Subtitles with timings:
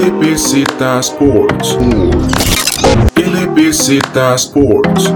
[0.00, 1.76] LBZ Sports.
[3.16, 3.98] LBZ
[4.34, 5.12] Sports.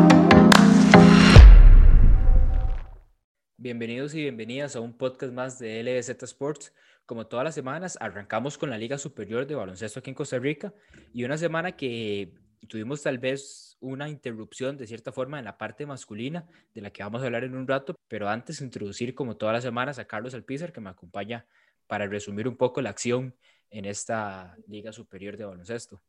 [3.56, 6.74] Bienvenidos y bienvenidas a un podcast más de LBZ Sports.
[7.06, 10.74] Como todas las semanas, arrancamos con la Liga Superior de Baloncesto aquí en Costa Rica
[11.14, 12.34] y una semana que
[12.68, 17.02] tuvimos tal vez una interrupción de cierta forma en la parte masculina, de la que
[17.02, 20.34] vamos a hablar en un rato, pero antes introducir como todas las semanas a Carlos
[20.34, 21.46] Alpizar, que me acompaña
[21.86, 23.34] para resumir un poco la acción
[23.74, 26.00] en esta Liga Superior de Baloncesto.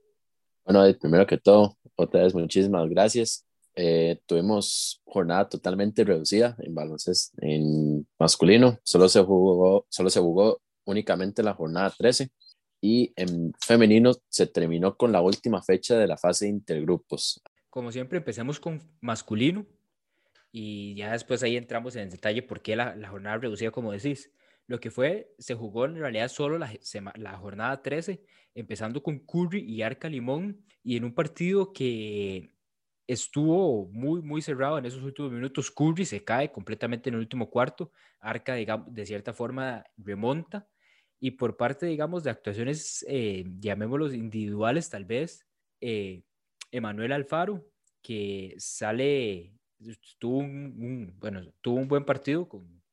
[0.63, 3.44] Bueno, primero que todo, otra vez muchísimas gracias.
[3.76, 10.62] Eh, tuvimos jornada totalmente reducida en baloncesto en masculino, solo se jugó, solo se jugó
[10.85, 12.30] únicamente la jornada 13
[12.80, 17.41] y en femenino se terminó con la última fecha de la fase de intergrupos.
[17.70, 19.66] Como siempre, empecemos con masculino
[20.52, 23.91] y ya después ahí entramos en el detalle por qué la, la jornada reducida, como
[23.91, 24.32] decís.
[24.68, 28.24] Lo que fue, se jugó en realidad solo la, jornada 13,
[28.55, 32.52] empezando con Curry y Arca Limón, y en un partido que
[33.07, 35.70] estuvo muy, muy cerrado en esos últimos minutos.
[35.70, 40.68] Curry se cae completamente en el último cuarto, Arca, de cierta forma remonta,
[41.20, 45.46] y por parte, digamos, de actuaciones, eh, llamémoslos individuales tal vez,
[45.82, 46.24] eh,
[46.72, 47.68] Emanuel Alfaro,
[48.02, 49.54] que sale,
[50.20, 52.84] tuvo un, bueno, tuvo un buen partido con,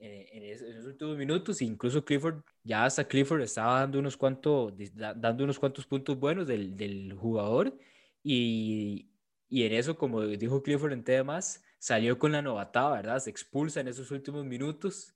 [0.00, 5.58] en, esos últimos minutos, incluso Clifford, ya hasta Clifford estaba dando unos cuantos, dando unos
[5.58, 7.76] cuantos puntos buenos del, del jugador
[8.22, 9.10] y,
[9.48, 13.18] y, en eso, como dijo Clifford en temas, salió con la novatada, ¿verdad?
[13.18, 15.14] Se expulsa en esos últimos minutos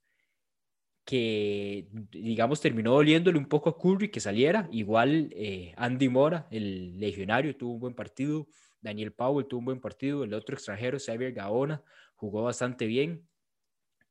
[1.05, 4.69] que, digamos, terminó doliéndole un poco a Curry que saliera.
[4.73, 8.47] Igual eh, Andy Mora, el legionario, tuvo un buen partido.
[8.81, 10.25] Daniel Powell tuvo un buen partido.
[10.25, 11.83] El otro extranjero, Xavier Gaona,
[12.15, 13.27] jugó bastante bien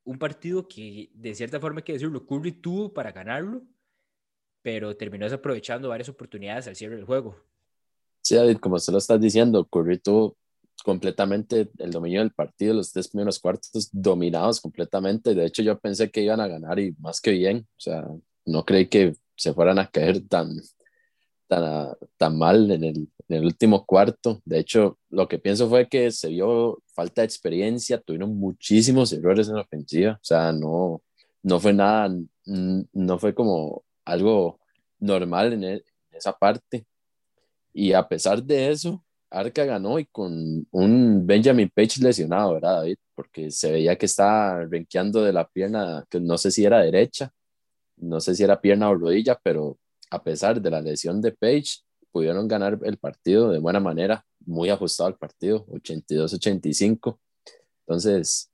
[0.06, 3.62] un partido que de cierta forma hay que decirlo, Curry tuvo para ganarlo,
[4.62, 7.36] pero terminó desaprovechando varias oportunidades al cierre del juego.
[8.22, 10.38] Sí, David, como usted lo está diciendo, Curry tuvo
[10.84, 15.34] completamente el dominio del partido, los tres primeros cuartos dominados completamente.
[15.34, 17.68] De hecho, yo pensé que iban a ganar y más que bien.
[17.78, 18.08] O sea,
[18.46, 20.50] no creí que se fueran a caer tan,
[21.54, 24.42] tan, tan mal en el, en el último cuarto.
[24.46, 29.48] De hecho, lo que pienso fue que se vio falta de experiencia, tuvieron muchísimos errores
[29.50, 31.02] en la ofensiva, o sea, no,
[31.44, 32.16] no fue nada,
[32.46, 34.60] no fue como algo
[35.00, 36.86] normal en, e, esa parte.
[37.74, 42.98] Y a pesar de eso, Arca ganó y con un Benjamin Page lesionado, ¿verdad, David?
[43.16, 47.32] Porque se veía que estaba renqueando de la pierna, que no sé si era derecha,
[47.98, 49.78] no sé si era pierna o rodilla, pero
[50.14, 51.80] a pesar de la lesión de Page,
[52.12, 57.20] pudieron ganar el partido de buena manera, muy ajustado el partido, 82-85.
[57.88, 58.52] Entonces,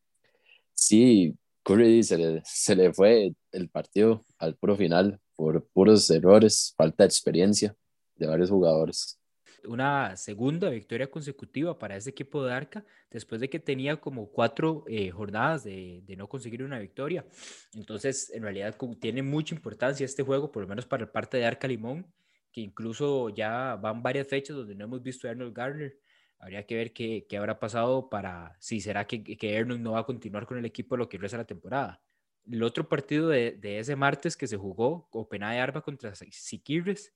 [0.74, 6.74] sí, Curry se le, se le fue el partido al puro final por puros errores,
[6.78, 7.76] falta de experiencia
[8.16, 9.19] de varios jugadores
[9.66, 14.84] una segunda victoria consecutiva para este equipo de Arca, después de que tenía como cuatro
[14.88, 17.26] eh, jornadas de, de, no conseguir una victoria.
[17.74, 21.46] Entonces, en realidad tiene mucha importancia este juego, por lo menos para el parte de
[21.46, 22.06] Arca Limón,
[22.52, 25.98] que incluso ya van varias fechas donde no hemos visto a Arnold Garner.
[26.40, 30.06] Habría que ver qué, qué habrá pasado para si será que, que no va a
[30.06, 32.02] continuar con el equipo lo que resta la temporada.
[32.50, 37.14] El otro partido de, de ese martes que se jugó, Copenhague Arba contra Siquirres,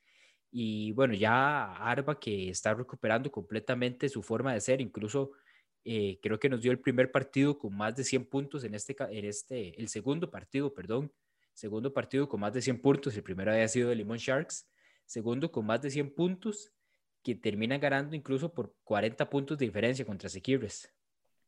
[0.56, 5.32] y bueno, ya Arba que está recuperando completamente su forma de ser, incluso
[5.84, 8.96] eh, creo que nos dio el primer partido con más de 100 puntos en este,
[9.00, 11.12] en este, el segundo partido, perdón,
[11.56, 14.68] segundo partido con más de 100 puntos, el primero había sido de Limon Sharks,
[15.08, 16.72] segundo con más de 100 puntos,
[17.24, 20.88] que termina ganando incluso por 40 puntos de diferencia contra Sequibres.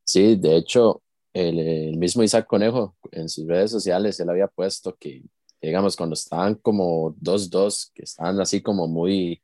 [0.04, 4.96] Sí, de hecho, el, el, mismo Isaac Conejo en sus redes sociales, él había puesto
[4.96, 5.22] que,
[5.66, 9.42] digamos, cuando estaban como 2-2, que estaban así como muy,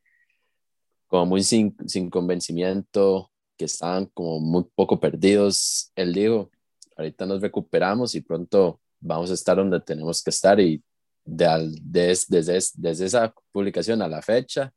[1.08, 6.52] como muy sin, sin convencimiento, que estaban como muy poco perdidos, él dijo,
[6.96, 10.84] ahorita nos recuperamos y pronto vamos a estar donde tenemos que estar y
[11.26, 11.80] de,
[12.28, 14.73] desde, desde esa publicación a la fecha,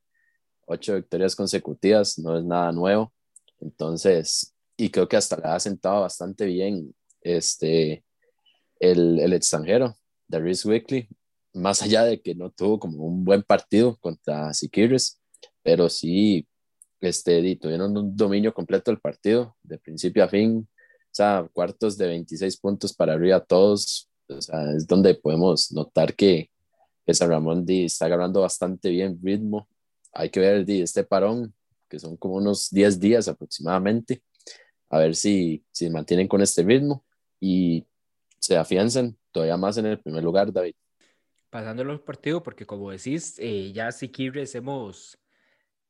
[0.67, 3.13] ocho victorias consecutivas, no es nada nuevo.
[3.61, 8.05] Entonces, y creo que hasta le ha sentado bastante bien este,
[8.81, 9.97] el, el extranjero,
[10.27, 11.09] Darius Weekly,
[11.55, 15.21] más allá de que no tuvo como un buen partido contra Siquirres,
[15.63, 16.47] pero sí
[17.01, 22.09] este, tuvieron un dominio completo del partido, de principio a fin, o sea, cuartos de
[22.09, 26.51] 26 puntos para arriba todos, o sea, es donde podemos notar que,
[27.07, 29.69] que San Ramón Di está agarrando bastante bien ritmo.
[30.13, 31.55] Hay que ver Di, este parón,
[31.89, 34.23] que son como unos 10 días aproximadamente,
[34.91, 37.05] a ver si, si mantienen con este ritmo
[37.41, 37.85] y
[38.39, 40.75] se afianzan todavía más en el primer lugar, David.
[41.55, 45.17] Pasando los partidos, porque como decís, eh, ya Siquibres hemos,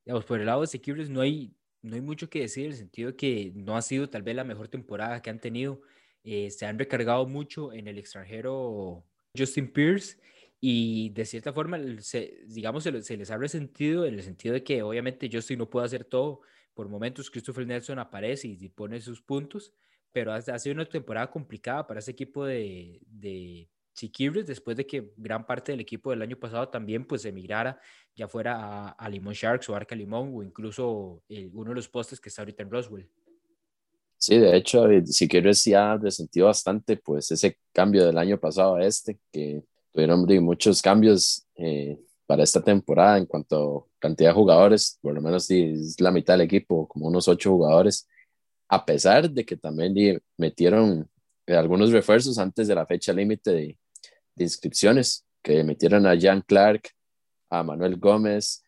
[0.04, 2.76] digamos, por el lado de Siquibres no hay, no hay mucho que decir, en el
[2.76, 5.80] sentido de que no ha sido tal vez la mejor temporada que han tenido.
[6.22, 10.18] Eh, se han recargado mucho en el extranjero Justin Pierce
[10.60, 15.30] y de cierta forma, digamos, se, les ha resentido en el sentido de que obviamente
[15.32, 16.42] Justin no puede hacer todo.
[16.74, 19.72] Por momentos Christopher Nelson aparece y, pone sus puntos,
[20.12, 23.00] pero ha, sido una temporada complicada para ese equipo de
[23.94, 27.80] Chiquibres después de que gran parte del equipo del año pasado también pues emigrara,
[28.14, 32.28] ya fuera a, Limón Sharks o Arca Limón o incluso uno de los postes que
[32.28, 33.08] está ahorita en Roswell.
[34.18, 38.84] Sí, de hecho, Siquibres ya ha resentido bastante pues ese cambio del año pasado a
[38.84, 39.62] este, que
[39.92, 45.20] tuvieron muchos cambios eh, para esta temporada en cuanto a cantidad de jugadores, por lo
[45.20, 48.08] menos es la mitad del equipo, como unos ocho jugadores,
[48.68, 51.08] a pesar de que también metieron
[51.46, 53.78] eh, algunos refuerzos antes de la fecha límite de,
[54.34, 56.90] de, inscripciones, que metieron a Jan Clark,
[57.50, 58.62] a Manuel Gómez,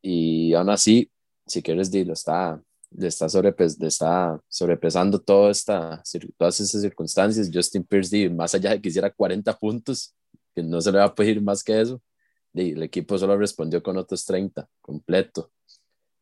[0.00, 1.10] y aún así,
[1.46, 6.02] si quieres, lo está, le está, sobrepes, le está sobrepesando toda esta,
[6.36, 7.50] todas estas circunstancias.
[7.52, 10.14] Justin Pierce, más allá de que hiciera 40 puntos,
[10.54, 12.00] que no se le va a pedir más que eso.
[12.52, 15.50] Y el equipo solo respondió con otros 30 completo.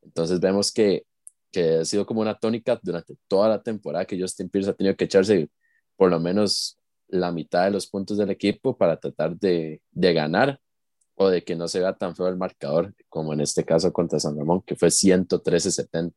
[0.00, 1.04] Entonces vemos que,
[1.50, 4.96] que ha sido como una tónica durante toda la temporada que Justin Pierce ha tenido
[4.96, 5.50] que echarse
[5.96, 6.78] por lo menos
[7.12, 10.58] la mitad de los puntos del equipo para tratar de, de ganar
[11.14, 14.18] o de que no se vea tan feo el marcador como en este caso contra
[14.18, 16.14] San Ramón, que fue 113-70.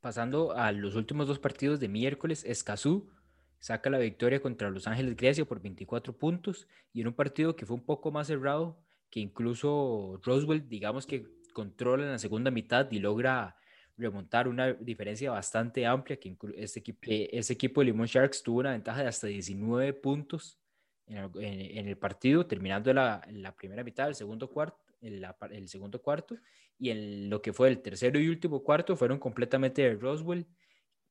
[0.00, 3.10] Pasando a los últimos dos partidos de miércoles, Escazú
[3.58, 7.66] saca la victoria contra Los Ángeles Grecia por 24 puntos y en un partido que
[7.66, 8.78] fue un poco más cerrado,
[9.10, 13.56] que incluso Roswell, digamos que controla en la segunda mitad y logra
[13.96, 18.72] remontar una diferencia bastante amplia, que ese equipo, ese equipo de Limón Sharks tuvo una
[18.72, 20.58] ventaja de hasta 19 puntos
[21.06, 26.36] en el, partido, terminando la, la, primera mitad, el segundo cuarto, el, el segundo cuarto,
[26.78, 30.46] y en lo que fue el tercero y último cuarto fueron completamente de Roswell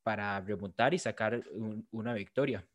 [0.04, 1.44] para remontar y sacar
[1.92, 2.68] una victoria.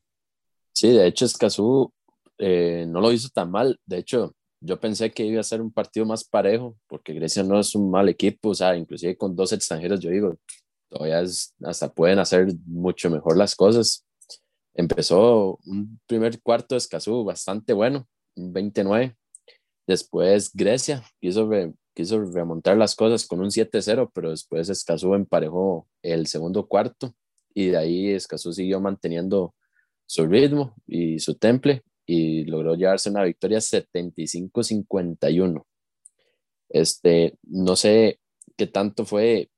[0.73, 1.93] Sí, de hecho, Escazú
[2.39, 3.79] eh, no lo hizo tan mal.
[3.85, 7.59] De hecho, yo pensé que iba a ser un partido más parejo, porque Grecia no
[7.59, 10.39] es un mal equipo, o sea, inclusive con dos extranjeros, yo digo,
[10.89, 11.23] todavía
[11.65, 14.07] hasta pueden hacer mucho mejor las cosas.
[14.75, 19.17] Empezó un primer cuarto de Escazú bastante bueno, un 29.
[19.87, 21.49] Después Grecia quiso,
[21.95, 27.15] quiso remontar las cosas con un 7-0, pero después Escazú emparejó el segundo cuarto
[27.55, 29.55] y de ahí Escazú siguió manteniendo
[30.07, 35.65] su ritmo y su temple y logró llevarse una victoria 75-51.
[36.69, 38.19] Este, no sé
[38.57, 39.49] qué tanto fue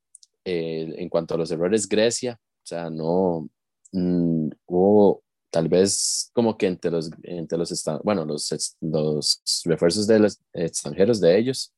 [0.45, 3.49] eh, en cuanto a los errores Grecia, o sea, no
[3.93, 10.19] mm, hubo tal vez como que entre los, entre los, bueno, los, los refuerzos de
[10.19, 11.73] los extranjeros de ellos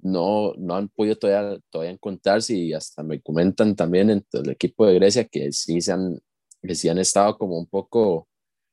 [0.00, 4.84] no, no han podido todavía, todavía encontrarse y hasta me comentan también entre el equipo
[4.84, 6.18] de Grecia que sí, se han,
[6.60, 8.26] que sí han estado como un poco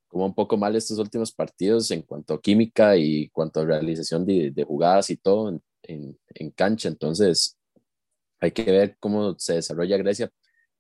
[0.10, 4.26] como un poco mal estos últimos partidos en cuanto a química y cuanto a realización
[4.26, 6.90] de, jugadas y todo en, cancha.
[6.90, 7.58] Entonces,
[8.42, 10.30] hay que ver cómo se desarrolla Grecia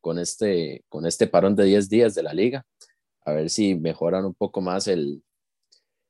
[0.01, 2.65] con este, con este parón de 10 días de la liga,
[3.23, 5.23] a ver si mejoran un poco más el,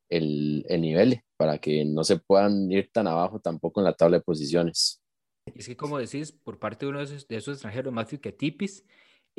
[0.09, 4.17] el, el nivel para que no se puedan ir tan abajo tampoco en la tabla
[4.17, 5.01] de posiciones.
[5.45, 8.85] Es que como decís, por parte de uno de esos extranjeros, Matthew Ketipis,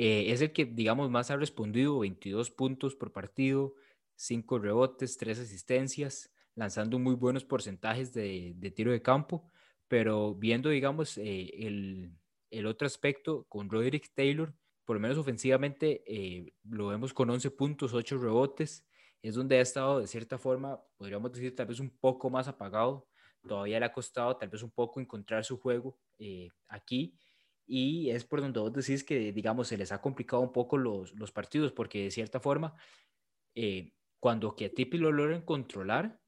[0.02, 3.74] eh, es el que, digamos, más ha respondido, 22 puntos por partido,
[4.16, 9.44] 5 rebotes, 3 asistencias, lanzando muy buenos porcentajes de, tiro de campo,
[9.88, 12.14] pero viendo, digamos, eh, el,
[12.50, 14.54] el, otro aspecto con Roderick Taylor,
[14.86, 18.86] por lo menos ofensivamente, eh, lo vemos con 11 puntos, 8 rebotes,
[19.20, 23.06] es donde ha estado de cierta forma, podríamos decir, tal vez un poco más apagado.
[23.46, 25.98] Todavía le ha costado tal vez un poco encontrar su juego
[26.68, 27.14] aquí.
[27.72, 31.14] Y es por donde vos decís que, digamos, se les ha complicado un poco los,
[31.14, 32.74] los partidos, porque de cierta forma,
[33.54, 36.20] eh, cuando que a Tipi lo logren controlar,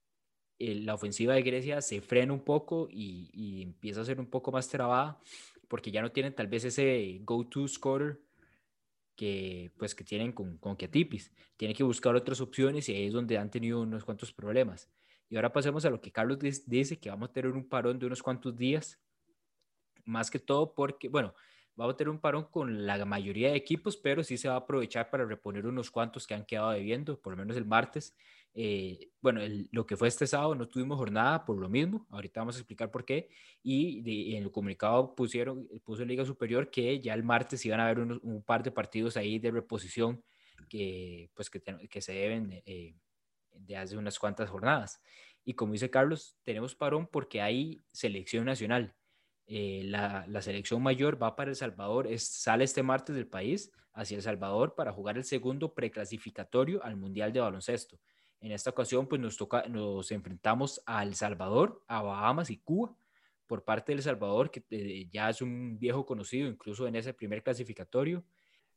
[0.60, 4.30] eh, la ofensiva de Grecia se frena un poco y, y, empieza a ser un
[4.30, 5.18] poco más trabada,
[5.66, 8.20] porque ya no tienen tal vez ese go-to scorer
[9.16, 11.32] que, pues, que tienen con, con Kiatipis.
[11.56, 14.88] Tienen que buscar otras opciones y ahí es donde han tenido unos cuantos problemas.
[15.28, 18.06] Y ahora pasemos a lo que Carlos dice, que vamos a tener un parón de
[18.06, 19.00] unos cuantos días,
[20.04, 21.34] más que todo porque, bueno,
[21.76, 24.58] vamos a tener un parón con la mayoría de equipos, pero sí se va a
[24.58, 28.16] aprovechar para reponer unos cuantos que han quedado debiendo, por lo menos el martes,
[28.54, 29.40] eh, bueno,
[29.70, 32.90] lo que fue este sábado no tuvimos jornada por lo mismo, ahorita vamos a explicar
[32.90, 33.30] por qué,
[33.62, 38.00] y, en el comunicado pusieron, puso Liga Superior que ya el martes iban a haber
[38.00, 40.22] un par de partidos ahí de reposición
[40.68, 42.94] que, pues, que, que se deben eh,
[43.54, 45.00] de hace unas cuantas jornadas.
[45.44, 48.94] Y como dice Carlos, tenemos parón porque hay selección nacional.
[49.46, 54.16] Eh, la, selección mayor va para El Salvador, es, sale este martes del país hacia
[54.16, 57.98] El Salvador para jugar el segundo preclasificatorio al Mundial de Baloncesto.
[58.40, 62.96] En esta ocasión, pues nos, toca, nos enfrentamos a El Salvador, a Bahamas y Cuba
[63.46, 67.12] por parte de El Salvador, que eh, ya es un viejo conocido, incluso en ese
[67.12, 68.24] primer clasificatorio,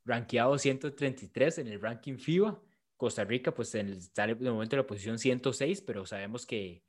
[0.04, 2.62] rankeado 133 en el ranking FIBA.
[2.98, 6.84] Costa Rica, pues en el, sale de momento en la posición 106, pero sabemos que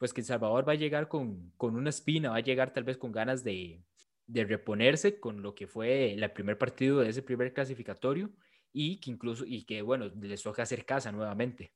[0.00, 2.84] pues que El Salvador va a llegar con, con una espina, va a llegar tal
[2.84, 3.82] vez con ganas de,
[4.26, 8.30] de reponerse con lo que fue el primer partido de ese primer clasificatorio
[8.72, 11.74] y que incluso, y que bueno, les toca hacer casa nuevamente.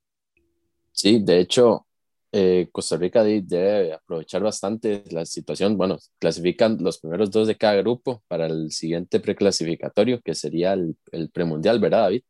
[0.90, 1.86] Sí, de hecho,
[2.32, 5.76] eh, Costa Rica debe aprovechar bastante la situación.
[5.76, 10.96] Bueno, clasifican los primeros dos de cada grupo para el siguiente preclasificatorio, que sería el,
[11.12, 12.22] el premundial, ¿verdad, David?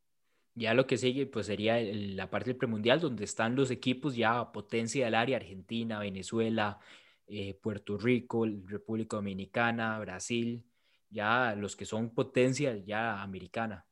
[0.55, 4.53] Ya lo que sigue, pues sería la parte del premundial, donde están los equipos ya
[4.53, 6.79] potencia del área, Argentina, Venezuela,
[7.27, 10.65] eh, Puerto Rico, República Dominicana, Brasil,
[11.11, 13.85] ya los que son potencia ya americana.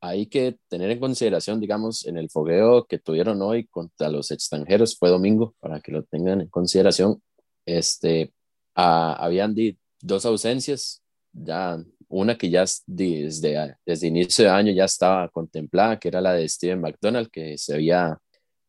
[0.00, 4.96] Hay que tener en consideración, digamos, en el fogueo que tuvieron hoy contra los extranjeros,
[4.98, 7.22] fue domingo, para que lo tengan en consideración,
[7.66, 8.32] este,
[8.74, 9.54] habían
[10.00, 11.02] dos ausencias,
[11.32, 11.78] ya
[12.10, 16.48] una que ya desde, desde inicio de año ya estaba contemplada, que era la de
[16.48, 18.18] Steven McDonald, que se, había,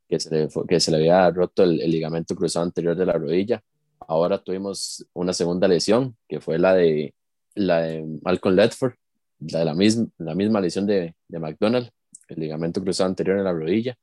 [0.08, 3.62] que se, le, que se le había roto el, ligamento cruzado anterior de la rodilla.
[4.08, 7.16] Ahora tuvimos una segunda lesión, que fue la de,
[7.56, 8.94] la de Malcolm Ledford,
[9.40, 11.90] la de la misma, la misma lesión de, de McDonald,
[12.28, 13.98] el ligamento cruzado anterior en la rodilla.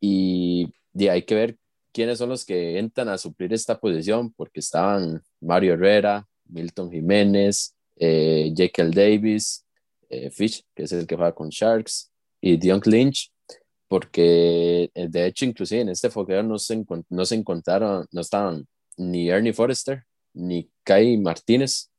[0.00, 1.58] Y de hay que ver
[1.92, 7.74] quiénes son los que entran a suplir esta posición, porque estaban Mario Herrera, Milton Jiménez,
[8.00, 9.64] eh, Jekyll Davis,
[10.08, 13.30] eh, Fish, que es el que juega con Sharks, y Dion Lynch,
[13.86, 18.66] porque eh, de hecho inclusive en este fogueo no se, no se encontraron, no estaban
[18.96, 21.90] ni Ernie Forrester, ni Kai Martínez,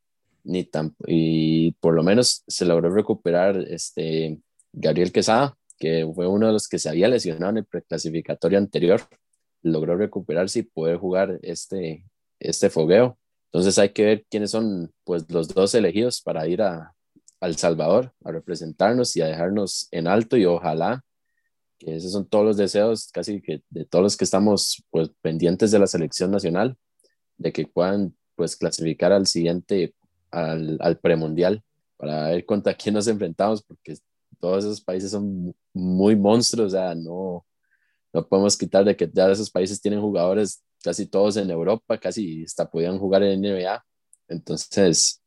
[0.43, 0.67] ni
[1.05, 4.39] y por lo menos se logró recuperar este
[4.73, 9.01] Gabriel Quesada, que fue uno de los que se había lesionado en el preclasificatorio anterior,
[9.61, 12.05] logró recuperarse y poder jugar este,
[12.39, 13.17] este fogueo.
[13.51, 16.93] Entonces hay que ver quiénes son pues, los dos elegidos para ir a,
[17.41, 21.03] El Salvador a representarnos y a dejarnos en alto y ojalá
[21.77, 25.71] que esos son todos los deseos casi que de todos los que estamos pues, pendientes
[25.71, 26.77] de la selección nacional,
[27.37, 29.95] de que puedan pues clasificar al siguiente,
[30.29, 31.63] al, al premundial,
[31.97, 33.97] para ver contra quién nos enfrentamos, porque
[34.39, 37.45] todos esos países son muy monstruos, o sea, no,
[38.13, 42.43] no podemos quitar de que ya esos países tienen jugadores casi todos en Europa, casi
[42.43, 43.83] hasta podían jugar en NBA.
[44.27, 45.21] Entonces,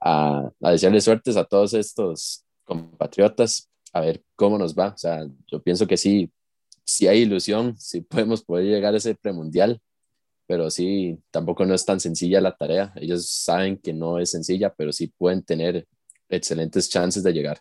[0.00, 4.88] a, a desearle suertes a todos estos compatriotas, a ver cómo nos va.
[4.88, 6.30] O sea, yo pienso que sí,
[6.84, 9.80] sí hay ilusión, sí podemos poder llegar a ese premundial,
[10.46, 12.92] pero sí, tampoco no es tan sencilla la tarea.
[12.96, 15.86] Ellos saben que no es sencilla, pero sí pueden tener
[16.28, 17.60] excelentes chances de llegar.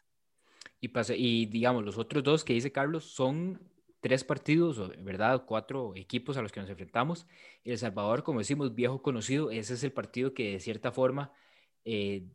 [0.79, 3.59] Y, y digamos, los otros dos que dice Carlos son
[4.05, 5.45] tres partidos, ¿verdad?
[5.47, 7.25] Cuatro equipos a los que nos enfrentamos.
[7.63, 11.33] El Salvador, como decimos, viejo conocido, ese es el partido que de cierta forma
[11.85, 12.27] eh,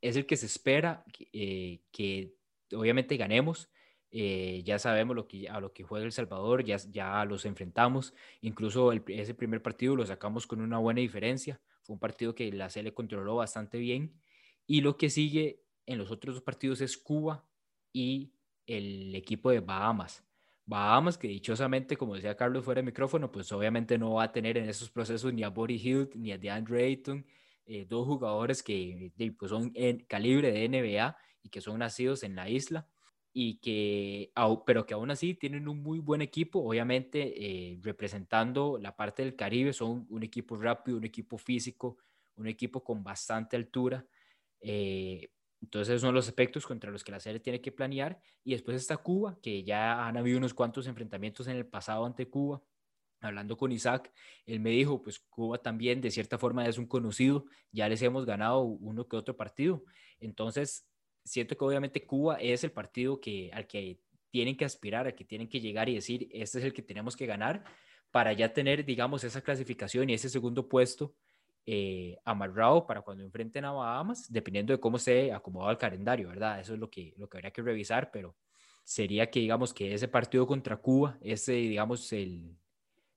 [0.00, 2.34] es el que se espera que eh,
[2.76, 3.68] obviamente ganemos.
[4.12, 8.14] Eh, ya sabemos lo que, a lo que juega El Salvador, ya, ya los enfrentamos.
[8.40, 11.60] Incluso ese primer partido lo sacamos con una buena diferencia.
[11.82, 14.14] Fue un partido que la CL controló bastante bien.
[14.64, 17.44] Y lo que sigue en los otros dos partidos es Cuba
[17.92, 18.30] y
[18.68, 20.24] el equipo de Bahamas.
[20.66, 24.56] Bahamas, que dichosamente, como decía Carlos fuera de micrófono, pues obviamente no va a tener
[24.56, 27.26] en esos procesos ni a Body Hilt ni a DeAndre Ayton,
[27.66, 32.34] eh, dos jugadores que pues son en calibre de NBA y que son nacidos en
[32.36, 32.88] la isla
[33.32, 34.32] y que,
[34.64, 39.34] pero que aún así tienen un muy buen equipo, obviamente eh, representando la parte del
[39.36, 41.98] Caribe, son un equipo rápido, un equipo físico,
[42.36, 44.06] un equipo con bastante altura.
[44.60, 45.30] Eh,
[45.64, 48.20] entonces, son los aspectos contra los que la serie tiene que planear.
[48.44, 52.28] Y después está Cuba, que ya han habido unos cuantos enfrentamientos en el pasado ante
[52.28, 52.62] Cuba.
[53.22, 54.12] Hablando con Isaac,
[54.44, 58.26] él me dijo, pues Cuba también de cierta forma es un conocido, ya les hemos
[58.26, 59.82] ganado uno que otro partido.
[60.20, 60.86] Entonces,
[61.24, 65.24] siento que obviamente Cuba es el partido que, al que tienen que aspirar, al que
[65.24, 67.64] tienen que llegar y decir, este es el que tenemos que ganar
[68.10, 71.14] para ya tener, digamos, esa clasificación y ese segundo puesto
[71.66, 76.60] eh, amarrado para cuando enfrenten a Bahamas, dependiendo de cómo se acomodado el calendario, ¿verdad?
[76.60, 78.36] Eso es lo que, lo que habría que revisar, pero
[78.84, 82.54] sería que, digamos, que ese partido contra Cuba, ese, digamos, el,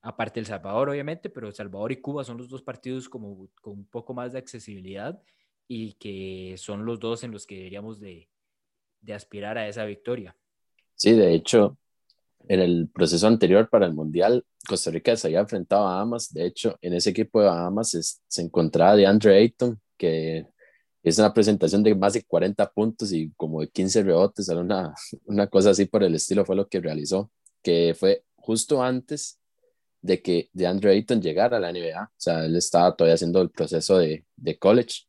[0.02, 3.74] aparte El Salvador, obviamente, pero El Salvador y Cuba son los dos partidos como con
[3.74, 5.22] un poco más de accesibilidad
[5.68, 8.30] y que son los dos en los que deberíamos de,
[9.02, 10.36] de aspirar a esa victoria.
[10.96, 11.78] Sí, de hecho,
[12.50, 16.34] en el proceso anterior para el Mundial, Costa Rica se había enfrentado a Bahamas.
[16.34, 17.92] De hecho, en ese equipo de Bahamas
[18.28, 20.48] se, encontraba de Andre Ayton, que
[21.04, 24.94] es una presentación de más de 40 puntos y como de 15 rebotes, una,
[25.26, 29.40] una cosa así por el estilo fue lo que realizó, que fue justo antes
[30.02, 32.04] de que de Andre Ayton llegara a la NBA.
[32.04, 35.04] O sea, él estaba todavía haciendo el proceso de, de college.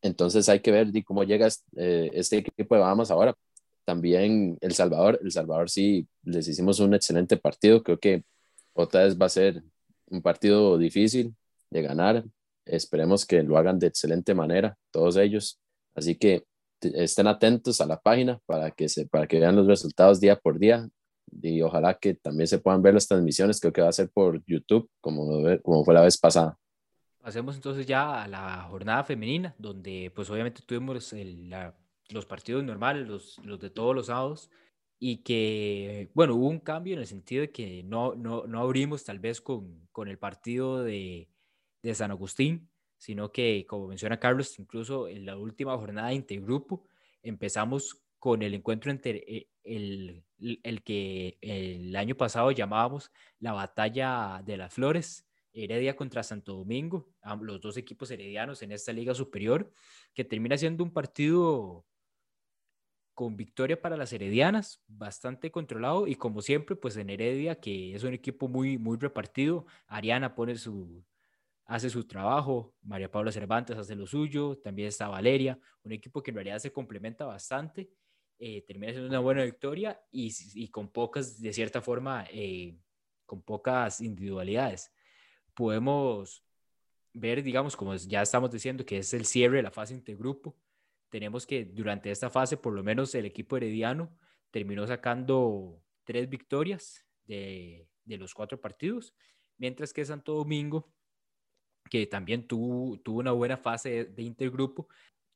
[0.00, 3.34] Entonces hay que ver cómo llega eh, este equipo de Bahamas ahora.
[3.88, 7.82] También El Salvador, El Salvador sí les hicimos un excelente partido.
[7.82, 8.22] Creo que
[8.74, 9.62] otra vez va a ser
[10.10, 11.34] un partido difícil
[11.70, 12.22] de ganar.
[12.66, 15.58] Esperemos que lo hagan de excelente manera, todos ellos.
[15.94, 16.44] Así que
[16.82, 20.58] estén atentos a la página para que, se, para que vean los resultados día por
[20.58, 20.86] día
[21.40, 24.44] y ojalá que también se puedan ver las transmisiones, creo que va a ser por
[24.44, 26.58] YouTube, como, como fue la vez pasada.
[27.22, 31.14] Pasemos entonces ya a la jornada femenina, donde pues obviamente tuvimos
[32.10, 34.50] los partidos normales, los, los de todos los sábados,
[34.98, 39.04] y que, bueno, hubo un cambio en el sentido de que no, no, no abrimos
[39.04, 41.28] tal vez con, con el partido de,
[41.82, 46.84] de San Agustín, sino que, como menciona Carlos, incluso en la última jornada de intergrupo
[47.22, 54.42] empezamos con el encuentro entre eh, el, el, que el año pasado llamábamos la batalla
[54.44, 57.08] de las flores, Heredia contra Santo Domingo,
[57.40, 59.72] los dos equipos heredianos en esta liga superior,
[60.14, 61.84] que termina siendo un partido
[63.18, 68.04] con victoria para las heredianas, bastante controlado y como siempre, pues en Heredia, que es
[68.04, 71.04] un equipo muy, muy repartido, Ariana pone su,
[71.64, 76.30] hace su trabajo, María Paula Cervantes hace lo suyo, también está Valeria, un equipo que
[76.30, 77.90] en realidad se complementa bastante
[78.38, 82.76] eh, termina siendo una buena victoria y, y con pocas, de cierta forma, eh,
[83.26, 84.92] con pocas individualidades.
[85.54, 86.44] Podemos
[87.12, 90.54] ver, digamos, como ya estamos diciendo, que es el cierre de la fase intergrupo.
[91.08, 94.16] Tenemos que durante esta fase, por lo menos el equipo herediano
[94.50, 99.14] terminó sacando tres victorias de, de los cuatro partidos,
[99.56, 100.92] mientras que Santo Domingo,
[101.90, 104.88] que también tuvo, tuvo una buena fase de, de intergrupo,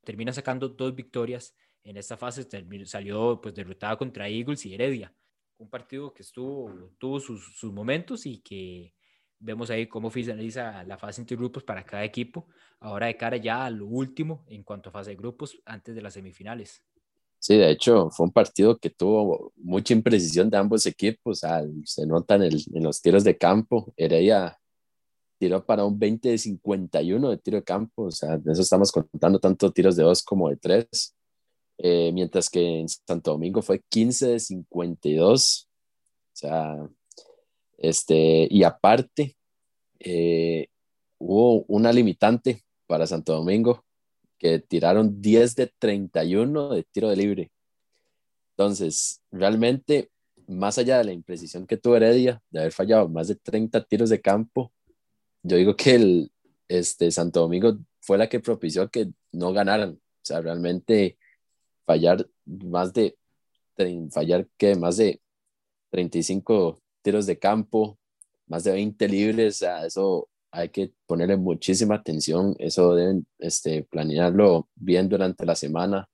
[0.04, 1.54] termina sacando dos victorias
[1.84, 2.46] en esta fase
[2.84, 5.12] salió pues derrotada contra Eagles y Heredia.
[5.58, 8.94] Un partido que estuvo, tuvo sus, sus momentos y que
[9.42, 12.46] vemos ahí cómo finaliza la fase de grupos para cada equipo,
[12.80, 16.02] ahora de cara ya a lo último en cuanto a fase de grupos antes de
[16.02, 16.82] las semifinales.
[17.38, 21.40] Sí, de hecho, fue un partido que tuvo mucha imprecisión de ambos equipos.
[21.84, 23.92] se nota en, en, los tiros de campo.
[23.96, 24.56] Heredia
[25.38, 28.04] tiró para un 20 de 51 de tiro de campo.
[28.04, 31.16] O sea, de eso estamos contando tanto tiros de dos como de tres.
[31.78, 35.68] Eh, mientras que en Santo Domingo fue 15 de 52.
[35.68, 36.88] O sea,
[37.82, 39.36] este, y aparte,
[39.98, 40.68] eh,
[41.18, 43.84] hubo una limitante para Santo Domingo
[44.38, 47.52] que tiraron 10 de 31 de tiro de libre.
[48.52, 50.10] Entonces, realmente,
[50.46, 54.10] más allá de la imprecisión que tuvo Heredia, de haber fallado más de 30 tiros
[54.10, 54.72] de campo,
[55.42, 56.32] yo digo que el
[56.68, 59.90] este, Santo Domingo fue la que propició que no ganaran.
[59.94, 61.18] O sea, realmente
[61.84, 63.16] fallar más de,
[64.12, 65.20] fallar que más de
[65.90, 67.98] 35 tiros de campo,
[68.46, 74.68] más de 20 libres, o eso hay que ponerle muchísima atención, eso deben este, planearlo
[74.74, 76.08] bien durante la semana,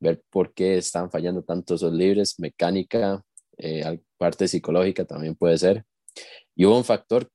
[0.00, 3.22] ver por qué están fallando tanto esos libres, mecánica,
[3.56, 5.84] eh, parte psicológica también puede ser.
[6.54, 7.28] Y hubo un factor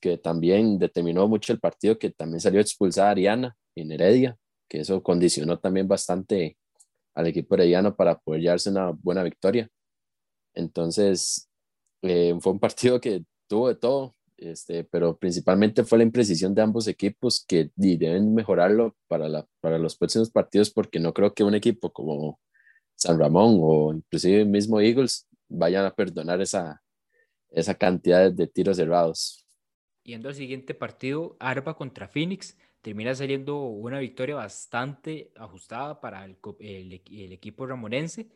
[0.00, 4.36] que también determinó mucho el partido, que también salió expulsada Ariana en Heredia,
[4.68, 6.56] que eso condicionó también bastante
[7.14, 9.68] al equipo herediano para poder llevarse una buena victoria.
[10.54, 11.48] Entonces,
[12.10, 16.62] eh, fue un partido que tuvo de todo, este, pero principalmente fue la imprecisión de
[16.62, 21.44] ambos equipos que deben mejorarlo para, la, para los próximos partidos porque no creo que
[21.44, 22.40] un equipo como
[22.94, 26.82] San Ramón o inclusive el mismo Eagles vayan a perdonar esa,
[27.50, 29.46] esa cantidad de tiros cerrados.
[30.02, 36.38] Yendo al siguiente partido, Arba contra Phoenix termina saliendo una victoria bastante ajustada para el,
[36.60, 38.28] el, equipo ramonense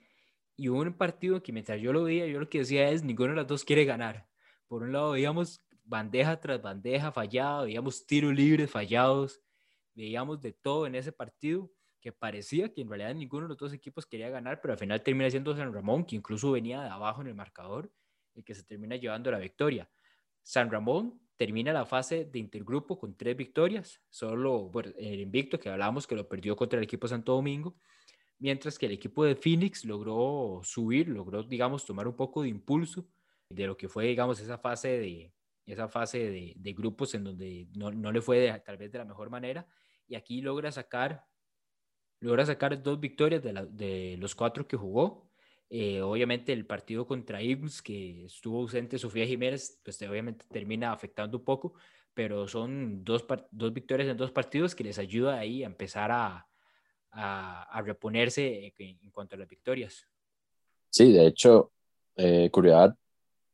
[0.61, 3.37] y un partido que mientras yo lo veía, yo lo que decía es, ninguno de
[3.37, 4.29] los dos quiere ganar.
[4.69, 9.41] Por un lado veíamos bandeja tras bandeja fallada, veíamos tiros libres fallados,
[9.95, 13.73] veíamos de todo en ese partido que parecía que en realidad ninguno de los dos
[13.73, 17.23] equipos quería ganar, pero al final termina siendo San Ramón, que incluso venía de abajo
[17.23, 17.91] en el marcador,
[18.35, 19.89] el que se termina llevando la victoria.
[20.43, 26.07] San Ramón termina la fase de intergrupo con tres victorias, solo el invicto que hablábamos
[26.07, 27.77] que lo perdió contra el equipo Santo Domingo,
[28.41, 33.07] mientras que el equipo de Phoenix logró subir, logró, digamos, tomar un poco de impulso
[33.49, 35.33] de lo que fue, digamos, esa fase de,
[35.67, 39.05] esa fase de, de grupos en donde no, no le fue tal vez de la
[39.05, 39.67] mejor manera,
[40.09, 41.25] y aquí logra sacar,
[42.21, 45.31] logra sacar dos victorias de, de los cuatro que jugó,
[45.73, 51.39] Eh, obviamente el partido contra Eagles, que estuvo ausente Sofía Jiménez, pues obviamente termina afectando
[51.39, 51.75] un poco,
[52.13, 56.50] pero son dos, dos victorias en dos partidos que les ayuda ahí a empezar a,
[57.13, 60.07] a, reponerse en, cuanto a las victorias.
[60.89, 61.73] Sí, de hecho,
[62.17, 62.97] eh, curiosidad,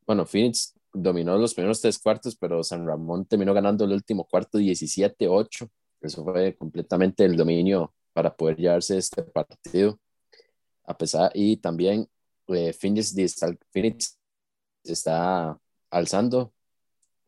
[0.07, 4.59] bueno, Phoenix dominó los primeros tres cuartos, pero San Ramón terminó ganando el último cuarto
[4.59, 5.69] 17-8.
[6.01, 9.99] Eso fue completamente el dominio para poder llevarse este partido.
[10.85, 12.09] A pesar, y también
[12.49, 13.15] eh, Phoenix,
[13.73, 14.19] Phoenix
[14.85, 15.59] está
[15.91, 16.53] alzando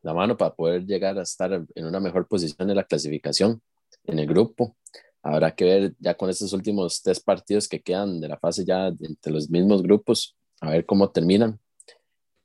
[0.03, 3.61] la mano para poder llegar a estar en una mejor posición en la clasificación
[4.05, 4.77] en el grupo.
[5.23, 8.89] Habrá que ver ya con estos últimos tres partidos que quedan de la fase ya
[8.89, 11.61] entre los mismos grupos, a ver cómo terminan.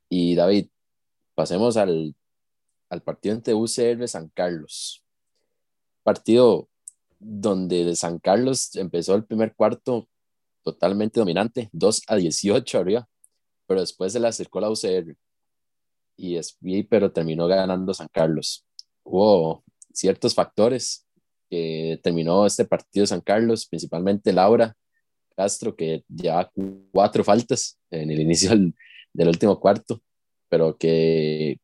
[0.10, 0.68] Y David,
[1.36, 2.16] pasemos al,
[2.90, 5.04] al partido entre UCR San Carlos.
[6.04, 6.70] Partido
[7.20, 10.10] donde San Carlos empezó el primer cuarto
[10.64, 13.08] totalmente dominante, 2 a 18 arriba,
[13.66, 15.16] pero después se le acercó la UCR
[16.16, 16.58] y, es,
[16.90, 18.66] pero terminó ganando San Carlos.
[19.04, 21.06] Hubo ciertos factores
[21.54, 24.76] que terminó este partido San Carlos, principalmente Laura
[25.36, 26.52] Castro, que lleva
[26.92, 30.02] cuatro faltas en el inicio del, último cuarto,
[30.50, 31.60] pero que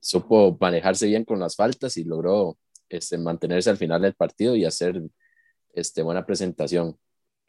[0.00, 2.56] supo manejarse bien con las faltas y logró
[2.88, 5.02] este, mantenerse al final del partido y hacer
[5.74, 6.96] este, buena presentación.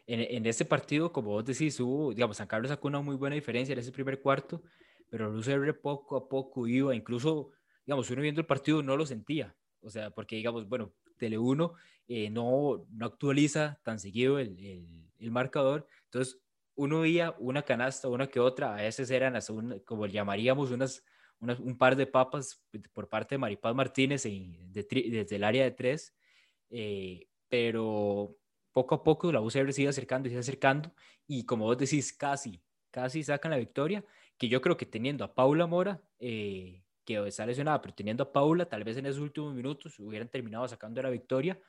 [0.08, 3.36] En, en este partido, como vos decís, hubo, digamos, San Carlos sacó una muy buena
[3.36, 4.64] diferencia en ese primer cuarto,
[5.12, 7.52] pero UCR poco a poco iba, incluso,
[7.86, 11.74] digamos, uno viendo el partido no lo sentía, o sea, porque, digamos, bueno, Tele 1
[12.08, 16.40] eh, no, no actualiza tan seguido el, el, el, marcador, entonces
[16.76, 19.52] uno veía una canasta, una que otra, a veces eran, las,
[19.86, 21.04] como llamaríamos, unas,
[21.40, 22.62] unas, un par de papas
[22.94, 26.14] por parte de Maripaz Martínez en, de, desde el área de tres,
[26.70, 28.36] eh, pero
[28.72, 30.94] poco a poco la UCR sigue acercando y sigue acercando,
[31.26, 34.04] y como vos decís, casi, casi sacan la victoria,
[34.38, 38.32] que yo creo que teniendo a Paula Mora, eh, que está lesionada, pero teniendo a
[38.32, 41.60] Paula, tal vez en esos últimos minutos hubieran terminado sacando la victoria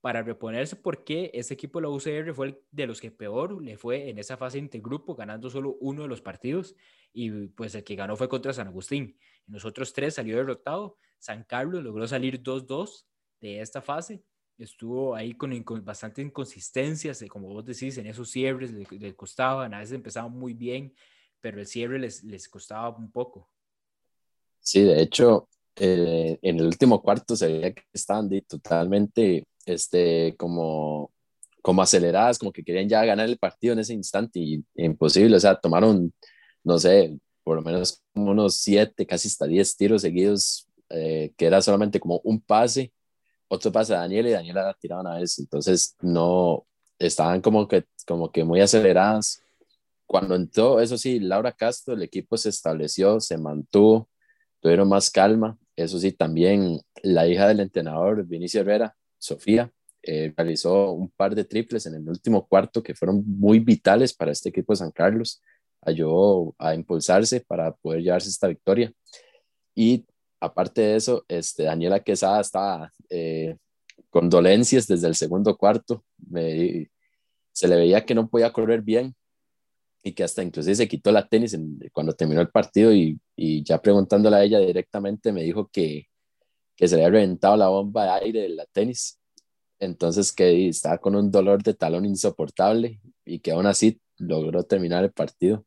[0.00, 3.76] para reponerse porque ese equipo de la UCR fue el de los que peor le
[3.76, 6.74] fue en esa fase intergrupo, ganando solo uno de los partidos
[7.12, 9.18] y pues el que ganó fue contra San Agustín.
[9.46, 13.06] En los otros tres salió derrotado, San Carlos logró salir 2-2
[13.40, 14.22] de esta fase,
[14.56, 15.52] estuvo ahí con
[15.84, 20.54] bastante inconsistencias, como vos decís, en esos cierres le, le costaban, a veces empezaban muy
[20.54, 20.94] bien,
[21.40, 23.50] pero el cierre les, les costaba un poco.
[24.70, 31.10] Sí, de hecho, eh, en el último cuarto se veía que estaban totalmente este, como,
[31.60, 34.38] como aceleradas, como que querían ya ganar el partido en ese instante
[34.76, 36.14] imposible, o sea, tomaron,
[36.62, 41.46] no sé, por lo menos como unos siete, casi hasta diez tiros seguidos, eh, que
[41.46, 42.92] era solamente como un pase,
[43.48, 46.64] otro pase a Daniela y Daniela la tiraban a veces, entonces no,
[47.00, 49.42] estaban como que, como que muy aceleradas.
[50.06, 54.09] Cuando entró, eso sí, Laura Castro, el equipo se estableció, se mantuvo,
[54.60, 55.58] tuvieron más calma.
[55.76, 61.44] Eso sí, también la hija del entrenador, Vinicio Herrera, Sofía, eh, realizó un par de
[61.44, 65.42] triples en el último cuarto que fueron muy vitales para este equipo de San Carlos.
[65.82, 68.92] Ayudó a impulsarse para poder llevarse esta victoria.
[69.74, 70.06] Y
[70.40, 73.56] aparte de eso, este, Daniela Quesada estaba eh,
[74.10, 76.04] con dolencias desde el segundo cuarto.
[77.52, 79.14] se le veía que no podía correr bien,
[80.02, 81.56] y que hasta inclusive se quitó la tenis
[81.92, 86.08] cuando terminó el partido y, y, ya preguntándole a ella directamente me dijo que,
[86.76, 89.18] que se le había reventado la bomba de aire de la tenis.
[89.78, 95.04] Entonces que estaba con un dolor de talón insoportable y que aún así logró terminar
[95.04, 95.64] el partido.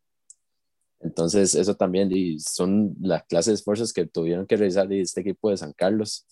[1.00, 5.50] Entonces eso también y son las clases de esfuerzos que tuvieron que realizar este equipo
[5.50, 6.26] de San Carlos.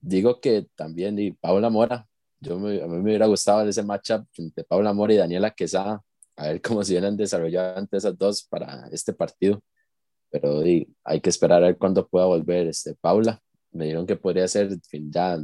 [0.00, 2.06] Digo que también y Paula Mora,
[2.40, 6.02] yo a mí me hubiera gustado ese matchup entre Paula Mora y Daniela Quesada
[6.40, 9.62] a ver cómo se vienen desarrollando esas dos para este partido.
[10.30, 10.62] Pero
[11.04, 13.42] hay que esperar a ver cuándo pueda volver este, Paula.
[13.72, 14.78] Me dijeron que podría ser
[15.10, 15.38] ya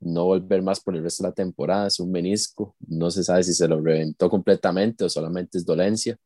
[0.00, 1.86] no volver más por el resto de la temporada.
[1.86, 2.76] Es un menisco.
[2.80, 6.18] No se sabe si se lo reventó completamente o solamente es dolencia.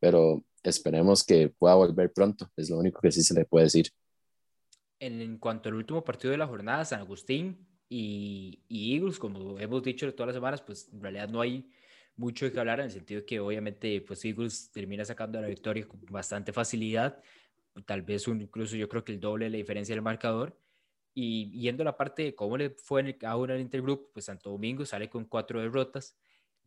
[0.00, 2.50] Pero esperemos que pueda volver pronto.
[2.56, 3.88] Es lo único que sí se le puede decir.
[4.98, 9.82] En, cuanto al último partido de la jornada, San Agustín y, y Eagles, como hemos
[9.82, 11.70] dicho todas las semanas, pues en realidad no hay
[12.16, 16.00] mucho que hablar en el sentido que obviamente pues Eagles termina sacando la victoria con
[16.06, 17.22] bastante facilidad,
[17.86, 20.58] tal vez incluso yo creo que el doble de la diferencia del marcador.
[21.14, 24.12] Y yendo a la parte de cómo le fue en el, a uno el Intergroup,
[24.12, 26.16] pues Santo Domingo sale con cuatro derrotas,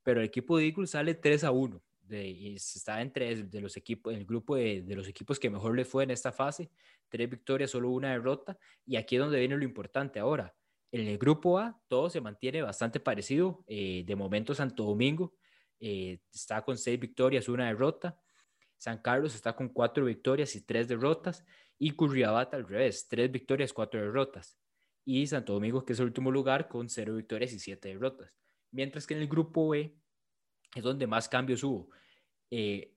[0.03, 1.81] pero el equipo de Eagles sale 3 a 1.
[2.01, 5.75] De, y está entre de los equipos, el grupo de, de, los equipos que mejor
[5.75, 6.69] le fue en esta fase,
[7.09, 10.53] tres victorias, solo una derrota, y aquí es donde viene lo importante ahora.
[10.91, 13.63] El grupo A todo se mantiene bastante parecido.
[13.67, 15.35] Eh, de momento Santo Domingo
[15.79, 18.19] eh, está con seis victorias, una derrota.
[18.77, 21.45] San Carlos está con cuatro victorias y tres derrotas.
[21.77, 24.57] Y Curriabat al revés, tres victorias, cuatro derrotas.
[25.03, 28.31] Y Santo Domingo, que es el último lugar, con cero victorias y siete derrotas.
[28.71, 29.93] Mientras que en el grupo B
[30.75, 31.89] es donde más cambios hubo.
[32.49, 32.93] Eh,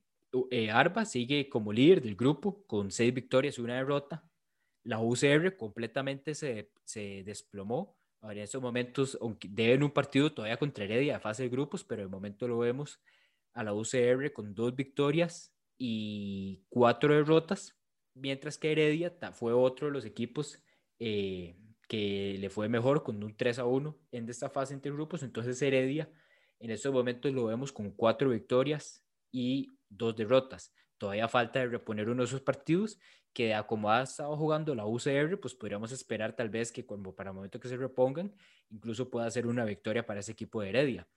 [0.73, 4.28] Arba sigue como líder del grupo con seis victorias y una derrota.
[4.89, 7.95] La UCR completamente se, se desplomó.
[8.23, 11.85] Ahora en estos momentos, aunque deben un partido todavía contra Heredia a fase de grupos,
[11.85, 12.99] pero de momento lo vemos
[13.53, 17.77] a la UCR con dos victorias y cuatro derrotas,
[18.15, 20.59] mientras que Heredia fue otro de los equipos
[20.99, 21.55] eh,
[21.87, 25.23] que le fue mejor con un 3 a 1 en esta fase entre grupos.
[25.23, 26.11] Entonces Heredia
[26.61, 30.73] en estos momentos lo vemos con cuatro victorias y dos derrotas.
[30.99, 32.99] Todavía falta de reponer uno de esos partidos
[33.33, 37.31] que como ha estado jugando la UCR, pues podríamos esperar tal vez que cuando, para
[37.31, 38.35] el momento que se repongan,
[38.69, 41.09] incluso pueda ser una victoria para ese equipo de Heredia.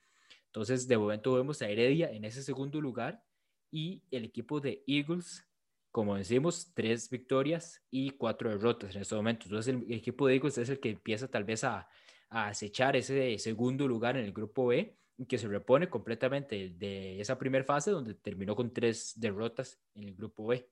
[0.46, 3.24] Entonces, de momento vemos a Heredia en ese segundo lugar
[3.72, 5.44] y el equipo de Eagles,
[5.90, 9.46] como decimos, tres victorias y cuatro derrotas en este momento.
[9.46, 11.88] Entonces, el, equipo de Eagles es el que empieza tal vez a,
[12.28, 14.96] a acechar ese segundo lugar en el grupo B
[15.28, 20.14] que se repone completamente de esa primera fase donde terminó con tres derrotas en el
[20.14, 20.68] grupo B.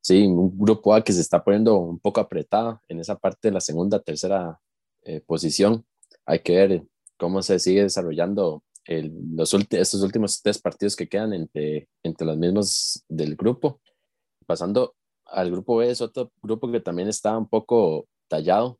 [0.00, 3.52] Sí, un grupo A que se está poniendo un poco apretado en esa parte de
[3.52, 4.60] la segunda, tercera
[5.02, 5.86] eh, posición.
[6.26, 6.84] Hay que ver
[7.16, 13.02] cómo se sigue desarrollando los estos últimos tres partidos que quedan entre, entre los mismos
[13.08, 13.80] del grupo.
[14.46, 18.78] Pasando al grupo B, es otro grupo que también está un poco tallado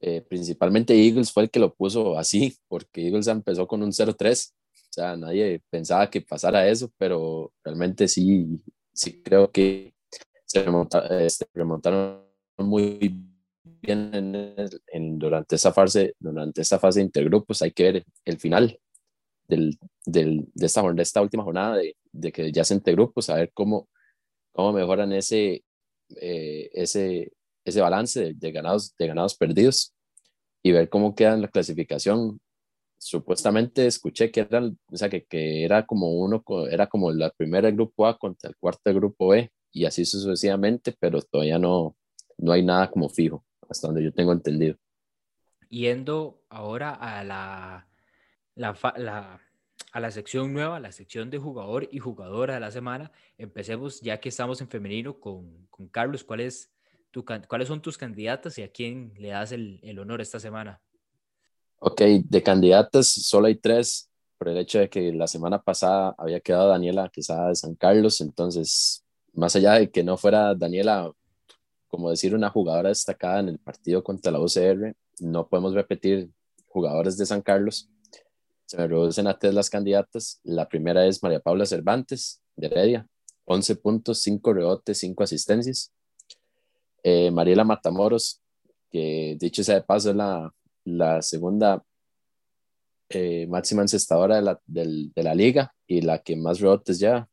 [0.00, 4.52] eh, principalmente Eagles fue el que lo puso así, porque Eagles empezó con un 0-3,
[4.52, 9.94] o sea, nadie pensaba que pasara eso, pero realmente sí, sí creo que
[10.44, 10.64] se
[11.20, 12.24] este, remontaron
[12.58, 13.20] muy
[13.82, 14.14] bien
[14.86, 18.78] en, durante esa fase, durante esta fase de intergrupos, hay que ver el final
[19.48, 23.36] del, del, de, esta, de esta última jornada de, de que ya se intergrupos, a
[23.36, 23.88] ver cómo,
[24.52, 25.64] cómo mejoran ese,
[26.20, 27.32] eh, ese,
[27.66, 29.92] ese balance de, ganados, de ganados perdidos
[30.62, 32.40] y ver cómo queda en la clasificación.
[32.98, 37.70] Supuestamente escuché que era, o sea, que, que era como uno, era como la primera
[37.70, 41.96] grupo A contra el cuarto grupo B y así sucesivamente, pero todavía no,
[42.38, 44.76] no hay nada como fijo, hasta donde yo tengo entendido.
[45.68, 47.88] Yendo ahora a la,
[48.54, 49.40] la, la,
[49.92, 54.20] a la sección nueva, la sección de jugador y jugadora de la semana, empecemos ya
[54.20, 56.22] que estamos en femenino con, con Carlos.
[56.22, 56.72] ¿Cuál es
[57.24, 60.80] ¿cuáles son tus candidatas y a quién le das el, el, honor esta semana?
[61.78, 66.40] Ok, de candidatas solo hay tres, por el hecho de que la semana pasada había
[66.40, 71.10] quedado Daniela Quesada de San Carlos, entonces, más allá de que no fuera Daniela,
[71.88, 76.30] como decir, una jugadora destacada en el partido contra la UCR, no podemos repetir
[76.66, 77.88] jugadores de San Carlos.
[78.66, 80.40] Se me reducen a tres las candidatas.
[80.42, 83.06] La primera es María Paula Cervantes, de Heredia,
[83.44, 85.92] 11 puntos, 5 rebotes, 5 asistencias.
[87.08, 88.42] Eh, Mariela Matamoros,
[88.90, 91.80] que dicho sea de paso es la, segunda
[93.10, 97.28] eh, máxima encestadora de la, de la liga y la que más rebotes ya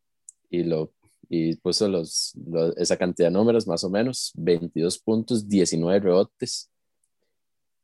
[0.48, 0.92] y, lo,
[1.28, 2.34] y puso los,
[2.76, 6.70] esa cantidad de números más o menos, 22 puntos, 19 rebotes.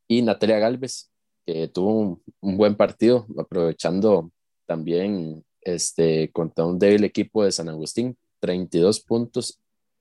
[0.07, 1.11] Y Natalia Galvez,
[1.45, 4.31] que tuvo un, un buen partido, aprovechando
[4.65, 9.59] también este, contra un débil equipo de San Agustín, 32 puntos,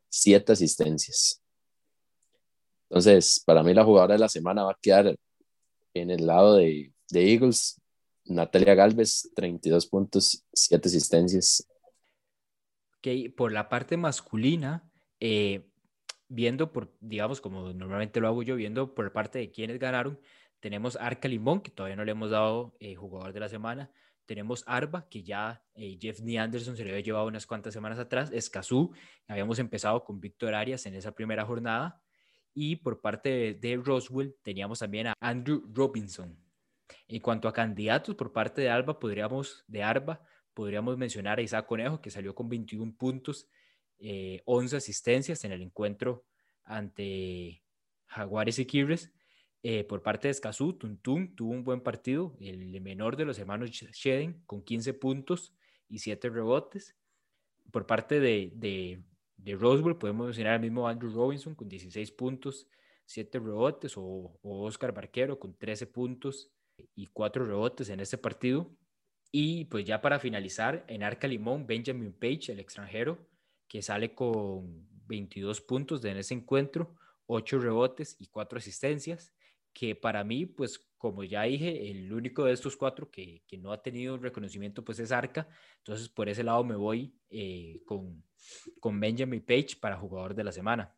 [0.09, 1.41] 7 asistencias.
[2.89, 5.15] Entonces, para mí la jugadora de la semana va a quedar
[5.93, 7.81] en el lado de, de Eagles,
[8.25, 11.67] Natalia Galvez, 32 puntos, 7 asistencias.
[12.97, 15.69] Ok, por la parte masculina, eh,
[16.27, 20.19] viendo por, digamos, como normalmente lo hago yo, viendo por parte de quienes ganaron,
[20.59, 23.91] tenemos Arca Limón, que todavía no le hemos dado eh, jugador de la semana.
[24.25, 27.97] Tenemos Arba, que ya eh, Jeff Ni Anderson se le había llevado unas cuantas semanas
[27.97, 28.31] atrás.
[28.31, 28.93] Escazú,
[29.27, 32.01] habíamos empezado con Víctor Arias en esa primera jornada.
[32.53, 36.37] Y por parte de, Roswell teníamos también a Andrew Robinson.
[37.07, 40.21] En cuanto a candidatos por parte de Alba, podríamos, de Arba,
[40.53, 43.47] podríamos mencionar a Isaac Conejo, que salió con 21 puntos,
[43.99, 46.25] 11 eh, asistencias en el encuentro
[46.63, 47.63] ante
[48.07, 49.13] Jaguares y Quibres.
[49.61, 53.71] Eh, por parte de Escazú, Tuntun tuvo un buen partido, el menor de los hermanos
[53.71, 55.53] Sheden, con 15 puntos
[55.87, 56.95] y 7 rebotes.
[57.71, 59.03] Por parte de
[59.43, 62.67] de Roswell podemos mencionar al mismo Andrew Robinson con 16 puntos,
[63.05, 66.51] 7 rebotes, o, Oscar Barquero con 13 puntos
[66.95, 68.69] y 4 rebotes en este partido.
[69.31, 73.27] Y pues ya para finalizar, en Arca Limón, Benjamin Page, el extranjero,
[73.67, 76.95] que sale con 22 puntos en ese encuentro,
[77.27, 79.33] 8 rebotes y 4 asistencias,
[79.71, 83.71] que para mí, pues como ya dije, el único de estos cuatro que, que no
[83.71, 85.47] ha tenido reconocimiento pues es Arca,
[85.77, 88.21] entonces por ese lado me voy eh, con,
[88.79, 90.93] con Benjamin Page para jugador de la semana.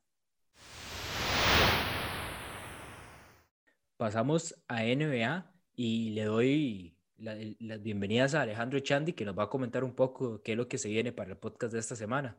[3.98, 9.50] Pasamos a NBA y le doy las bienvenidas a Alejandro Chandi que nos va a
[9.50, 12.36] comentar un poco qué es lo que se viene para el podcast de esta semana.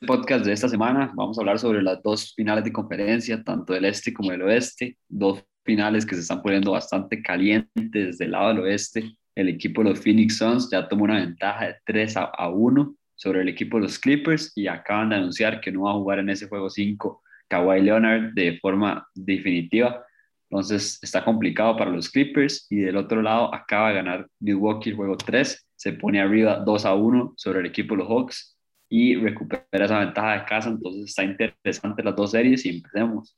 [0.00, 3.72] El podcast de esta semana vamos a hablar sobre las dos finales de conferencia, tanto
[3.72, 8.48] del este como del oeste, dos finales que se están poniendo bastante calientes del lado
[8.48, 9.16] del oeste.
[9.34, 13.42] El equipo de los Phoenix Suns ya tomó una ventaja de 3 a 1 sobre
[13.42, 16.30] el equipo de los Clippers y acaban de anunciar que no va a jugar en
[16.30, 20.04] ese juego 5 Kawhi Leonard de forma definitiva.
[20.50, 24.96] Entonces está complicado para los Clippers y del otro lado acaba de ganar Milwaukee el
[24.96, 28.56] juego 3, se pone arriba 2 a 1 sobre el equipo de los Hawks
[28.88, 30.68] y recupera esa ventaja de casa.
[30.68, 33.36] Entonces está interesante las dos series y empecemos.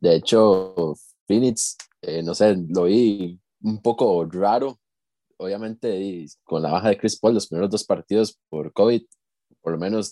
[0.00, 0.94] De hecho,
[1.26, 4.78] Phoenix, eh, no sé, lo vi un poco raro.
[5.38, 9.02] Obviamente, con la baja de Chris Paul, los primeros dos partidos por COVID,
[9.60, 10.10] por lo menos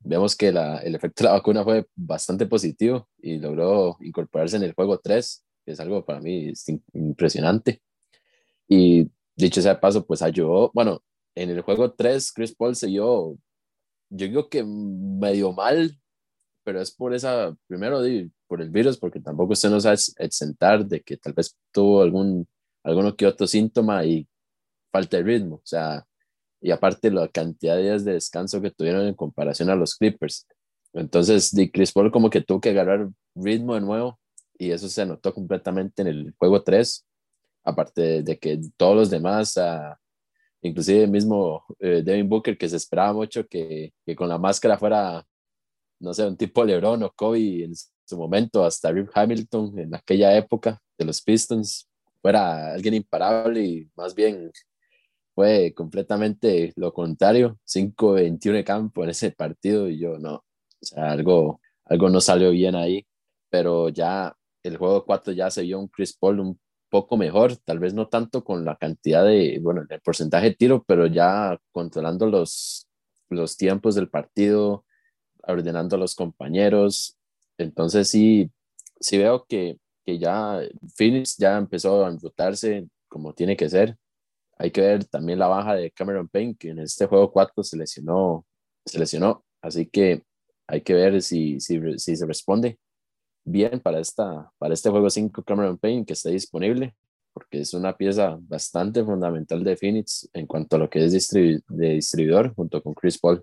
[0.00, 4.74] vemos que el efecto de la vacuna fue bastante positivo y logró incorporarse en el
[4.74, 6.52] juego 3, que es algo para mí
[6.92, 7.82] impresionante.
[8.68, 11.02] Y dicho sea de paso, pues ayudó, bueno,
[11.34, 13.38] en el juego 3 Chris Paul se dio,
[14.10, 15.98] yo digo que medio mal,
[16.64, 18.00] pero es por esa, primero
[18.46, 22.46] por el virus, porque tampoco usted nos a exentar de que tal vez tuvo algún,
[22.82, 24.28] alguno que otro síntoma y
[24.98, 26.04] falta de ritmo, o sea,
[26.60, 30.46] y aparte la cantidad de días de descanso que tuvieron en comparación a los Clippers.
[30.92, 34.18] Entonces, de Chris Paul como que tuvo que agarrar ritmo de nuevo
[34.58, 37.06] y eso se notó completamente en el juego 3,
[37.64, 39.94] aparte de, que todos los demás, uh,
[40.62, 44.76] inclusive el mismo eh, Devin Booker, que se esperaba mucho que, que, con la máscara
[44.78, 45.24] fuera,
[46.00, 47.72] no sé, un tipo LeBron o Kobe en
[48.04, 51.88] su momento, hasta Rip Hamilton en aquella época de los Pistons,
[52.20, 54.50] fuera alguien imparable y más bien
[55.38, 60.44] fue completamente lo contrario, 5-21 de campo en ese partido y yo no, o
[60.80, 63.06] sea, algo, algo no salió bien ahí,
[63.48, 67.78] pero ya el juego 4 ya se vio un Chris Paul un poco mejor, tal
[67.78, 72.26] vez no tanto con la cantidad de, bueno, el porcentaje de tiro, pero ya controlando
[72.26, 72.88] los,
[73.28, 74.84] los tiempos del partido,
[75.44, 77.16] ordenando a los compañeros,
[77.58, 78.50] entonces sí,
[78.98, 80.60] sí veo que, que ya
[80.96, 83.96] Phoenix ya empezó a enrutarse como tiene que ser,
[84.58, 87.76] hay que ver también la baja de Cameron Payne, que en este juego 4 se
[87.76, 88.44] lesionó,
[88.84, 89.44] se lesionó.
[89.62, 90.24] Así que
[90.66, 92.78] hay que ver si, si, se responde
[93.44, 96.94] bien para, esta, para este juego 5 Cameron Payne que esté disponible,
[97.32, 101.62] porque es una pieza bastante fundamental de Phoenix en cuanto a lo que es de
[101.68, 103.42] distribuidor junto con Chris Paul.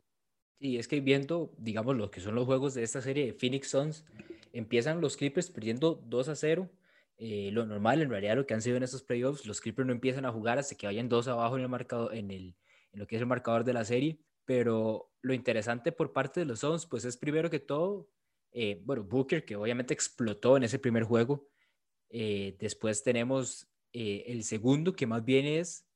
[0.59, 3.69] Sí, es que viendo, digamos, lo que son los juegos de esta serie de Phoenix
[3.69, 4.05] Suns,
[4.53, 6.69] empiezan los Clippers perdiendo 2 a 0
[7.17, 9.93] eh, lo normal, en realidad, lo que han sido en estos playoffs, los Clippers no
[9.93, 12.55] empiezan a jugar hasta que vayan dos abajo en, el marcador, en, el,
[12.91, 14.19] en lo que es el marcador de la serie.
[14.43, 18.09] Pero lo interesante por parte de los Suns, pues es primero que todo,
[18.51, 21.47] eh, bueno, Booker, que obviamente explotó en ese primer juego.
[22.09, 25.87] Eh, después tenemos el segundo, que más bien es,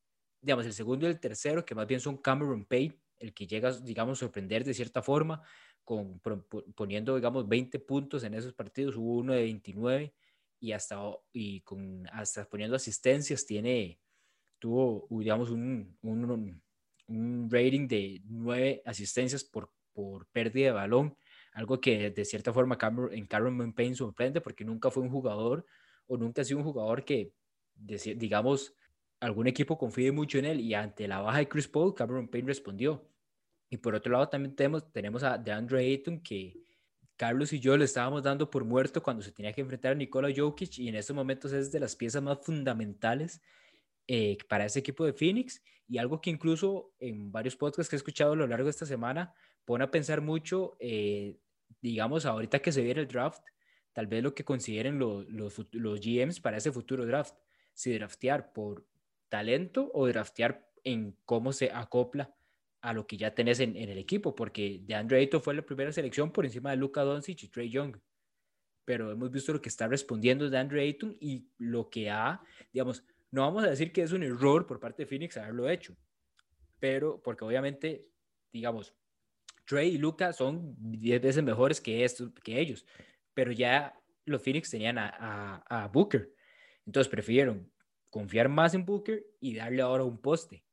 [0.41, 3.73] digamos, el segundo y el tercero, que más bien son Cameron Payne, el que llega,
[3.73, 5.43] digamos, a sorprender de cierta forma,
[5.83, 6.21] con,
[6.75, 8.95] poniendo, digamos, 20 puntos en esos partidos.
[8.95, 10.13] Hubo uno de 29
[10.59, 10.99] y hasta,
[11.31, 13.99] y con, hasta poniendo asistencias tiene,
[14.59, 21.17] tuvo, digamos, un, un, rating de nueve asistencias por, por pérdida de balón,
[21.53, 22.77] algo que de cierta forma
[23.11, 25.65] en Cameron Payne sorprende porque nunca fue un jugador
[26.07, 27.33] o nunca ha sido un jugador que,
[27.75, 28.75] digamos,
[29.19, 32.47] algún equipo confíe mucho en él y ante la baja de Chris Paul, Cameron Payne
[32.47, 33.07] respondió.
[33.69, 36.55] Y por otro lado también tenemos, tenemos a DeAndre Ayton que
[37.19, 40.29] Carlos y yo le estábamos dando por muerto cuando se tenía que enfrentar a Nikola
[40.33, 43.41] Jokic y en estos momentos es de las piezas más fundamentales
[44.07, 47.97] eh, para ese equipo de Phoenix y algo que incluso en varios podcasts que he
[47.97, 49.33] escuchado a lo largo de esta semana
[49.65, 51.35] pone a pensar mucho, eh,
[51.81, 53.43] digamos, ahorita que se viene el draft,
[53.91, 57.35] tal vez lo que consideren los, los GMs para ese futuro draft,
[57.73, 58.85] si draftear por
[59.27, 62.33] talento o draftear en cómo se acopla
[62.81, 65.91] a lo que ya tenés en, el equipo, porque de Andre Ayton fue la primera
[65.91, 67.97] selección por encima de Luka Doncic y Trey Young.
[68.85, 72.41] Pero hemos visto lo que está respondiendo de Andre Ayton y lo que ha,
[72.71, 75.95] digamos, no vamos a decir que es un error por parte de Phoenix haberlo hecho,
[76.79, 78.07] pero porque obviamente,
[78.51, 78.93] digamos,
[79.65, 82.85] Trey y Luka son 10 veces mejores que, estos, que ellos,
[83.33, 83.93] pero ya
[84.25, 86.33] los Phoenix tenían a, a Booker,
[86.85, 87.71] entonces prefirieron
[88.09, 90.63] confiar más en Booker y darle ahora un poste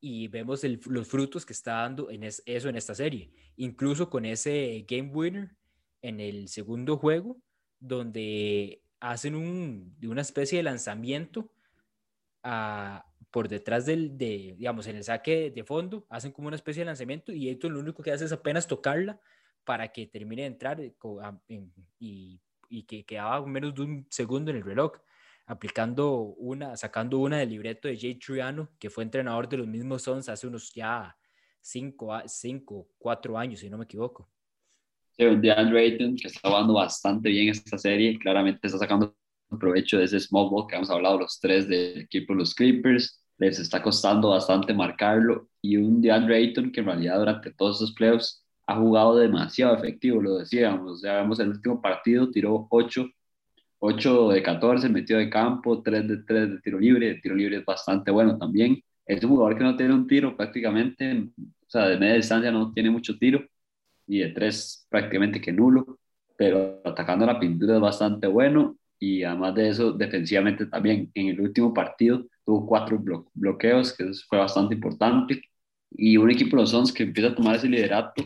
[0.00, 3.30] y vemos los frutos que está dando en eso en esta serie.
[3.56, 5.56] Incluso con ese game winner
[6.02, 7.38] en el segundo juego,
[7.80, 11.50] donde hacen un, una especie de lanzamiento
[13.30, 16.86] por detrás del, de, digamos, en el saque de fondo, hacen como una especie de
[16.86, 19.20] lanzamiento y Ayton lo único que hace es apenas tocarla
[19.64, 20.94] para que termine de entrar eh,
[21.98, 24.92] y, y que quedaba menos de un segundo en el reloj,
[25.46, 30.02] aplicando una, sacando una del libreto de Jay Triano, que fue entrenador de los mismos
[30.02, 31.16] Suns hace unos ya
[31.60, 34.28] cinco, cinco, cuatro años, si no me equivoco.
[35.16, 39.16] Sí, DeAndre Ayton, que está jugando bastante bien esta serie, claramente está sacando
[39.58, 43.22] provecho de ese small ball que hemos hablado los tres del equipo de los Clippers,
[43.38, 47.94] les está costando bastante marcarlo, y un DeAndre Ayton que en realidad durante todos esos
[47.94, 53.08] playoffs ha jugado demasiado efectivo, lo decíamos, sea, vemos el último partido, tiró 8,
[53.88, 57.58] 8 de 14, metió de campo, 3 de 3 de tiro libre, el tiro libre
[57.58, 61.88] es bastante bueno también, es un jugador que no tiene un tiro prácticamente, o sea,
[61.88, 63.44] de media distancia no tiene mucho tiro,
[64.08, 65.98] y de 3 prácticamente que nulo,
[66.36, 71.40] pero atacando la pintura es bastante bueno, y además de eso, defensivamente también, en el
[71.40, 73.02] último partido tuvo 4
[73.34, 75.42] bloqueos, que eso fue bastante importante,
[75.90, 78.24] y un equipo de los Suns que empieza a tomar ese liderato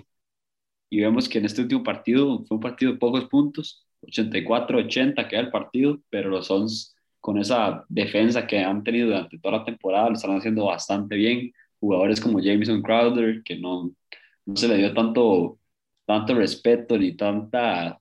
[0.89, 5.41] y vemos que en este último partido fue un partido de pocos puntos, 84-80 queda
[5.41, 10.09] el partido, pero los Suns con esa defensa que han tenido durante toda la temporada
[10.09, 11.53] lo están haciendo bastante bien.
[11.79, 13.91] Jugadores como Jameson Crowder, que no,
[14.47, 15.59] no se le dio tanto,
[16.07, 17.99] tanto respeto ni tanta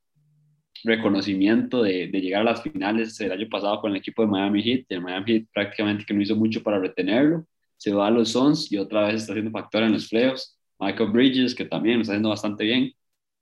[0.83, 4.63] reconocimiento de, de, llegar a las finales el año pasado con el equipo de Miami
[4.63, 4.85] Heat.
[4.89, 7.45] El Miami Heat prácticamente que no hizo mucho para retenerlo.
[7.77, 10.57] Se va a los Suns y otra vez está haciendo factor en los playoffs.
[10.79, 12.93] Michael Bridges, que también lo está haciendo bastante bien.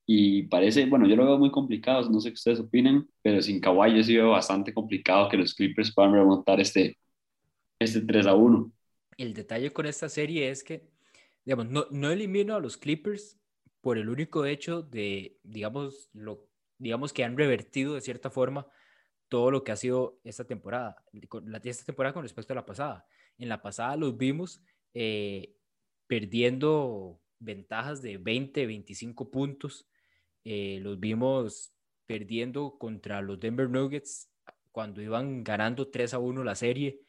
[0.09, 3.59] Y parece, bueno, yo lo veo muy complicado, no sé qué ustedes opinen, pero sin
[3.59, 6.97] Kawhi yo sí veo bastante complicado que los Clippers puedan remontar este,
[7.77, 8.71] este 3 a 1.
[9.17, 10.87] El detalle con esta serie es que,
[11.43, 13.37] digamos, no, no elimino a los Clippers
[13.81, 16.47] por el único hecho de, digamos, lo,
[16.77, 18.65] digamos que han revertido de cierta forma
[19.27, 20.95] todo lo que ha sido esta temporada,
[21.63, 23.05] esta temporada con respecto a la pasada.
[23.37, 25.53] En la pasada los vimos eh,
[26.07, 29.87] perdiendo ventajas de 20, 25 puntos.
[30.49, 31.73] Eh, los vimos
[32.05, 34.31] perdiendo contra los Denver Nuggets
[34.71, 37.01] cuando iban ganando 3 a 1 la serie.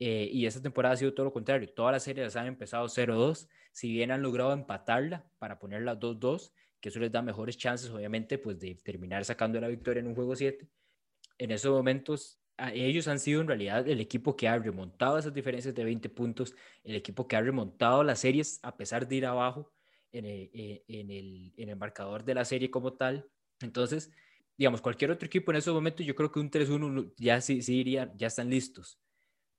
[0.00, 1.72] Eh, y esta temporada ha sido todo lo contrario.
[1.72, 3.48] Todas las series han empezado 0-2.
[3.70, 8.36] Si bien han logrado empatarla para ponerla 2-2, que eso les da mejores chances, obviamente,
[8.36, 10.66] pues de terminar sacando la victoria en un juego 7.
[11.38, 12.40] En esos momentos
[12.72, 16.52] ellos han sido en realidad el equipo que ha remontado esas diferencias de 20 puntos,
[16.82, 19.72] el equipo que ha remontado las series a pesar de ir abajo
[20.12, 23.28] en el, eh, en el, en el marcador de la serie como tal.
[23.60, 24.12] Entonces,
[24.56, 27.76] digamos, cualquier otro equipo en esos momentos, yo creo que un 3-1 ya sí, sí
[27.76, 29.00] iría, ya están listos.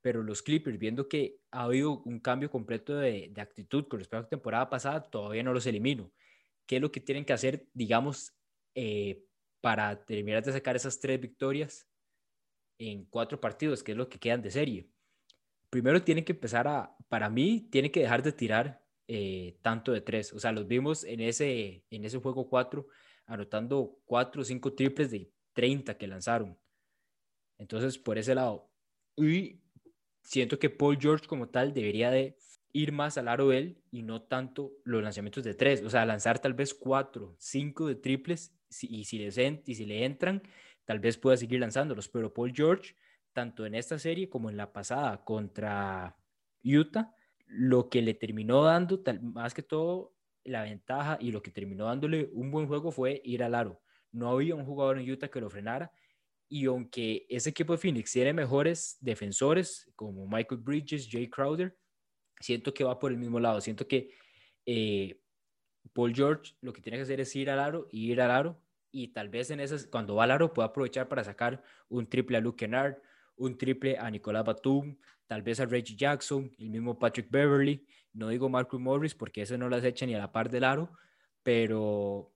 [0.01, 4.17] Pero los Clippers, viendo que ha habido un cambio completo de, de actitud con respecto
[4.17, 6.11] a la temporada pasada, todavía no los elimino.
[6.65, 8.33] ¿Qué es lo que tienen que hacer, digamos,
[8.75, 9.23] eh,
[9.61, 11.87] para terminar de sacar esas tres victorias?
[12.77, 14.89] en cuatro partidos, que es lo que quedan de serie.
[15.69, 20.01] Primero tiene que empezar a, para mí, tiene que dejar de tirar eh, tanto de
[20.01, 20.33] tres.
[20.33, 22.87] O sea, los vimos en ese, en ese juego cuatro,
[23.25, 26.57] anotando cuatro o cinco triples de 30 que lanzaron.
[27.57, 28.69] Entonces, por ese lado.
[29.15, 29.61] Y
[30.23, 32.37] siento que Paul George como tal debería de
[32.73, 35.83] ir más al aro él y no tanto los lanzamientos de tres.
[35.83, 40.03] O sea, lanzar tal vez cuatro, cinco de triples y si, les y si le
[40.03, 40.41] entran,
[40.85, 42.95] tal vez pueda seguir lanzándolos, pero Paul George,
[43.31, 46.17] tanto en esta serie como en la pasada contra
[46.63, 47.15] Utah,
[47.55, 52.29] lo que le terminó dando, más que todo, la ventaja y lo que terminó dándole
[52.33, 53.81] un buen juego fue ir al aro.
[54.11, 55.91] No había un jugador en Utah que lo frenara.
[56.49, 61.77] Y aunque ese equipo de Phoenix tiene mejores defensores como Michael Bridges, Jay Crowder,
[62.39, 63.61] siento que va por el mismo lado.
[63.61, 64.11] Siento que
[64.65, 65.19] eh,
[65.93, 68.61] Paul George lo que tiene que hacer es ir al aro y ir al aro
[68.91, 72.37] y tal vez en esas, cuando va al aro pueda aprovechar para sacar un triple
[72.37, 72.97] a Luke Kennard,
[73.35, 74.95] un triple a Nicolás Batum,
[75.33, 79.57] tal vez a Reggie Jackson, el mismo Patrick Beverly, no digo Marcus Morris porque eso
[79.57, 80.91] no las echa ni a la par del aro,
[81.41, 82.31] pero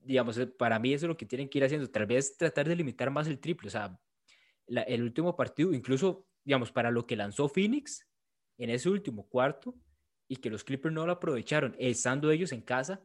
[0.00, 2.66] digamos, eh, para mí eso es lo que tienen que ir haciendo, tal vez tratar
[2.66, 3.96] de limitar más el triple, o sea,
[4.66, 8.04] el último partido, incluso, digamos, para lo que lanzó Phoenix
[8.58, 9.76] en ese último cuarto
[10.26, 13.04] y que los Clippers no lo aprovecharon, estando ellos en casa,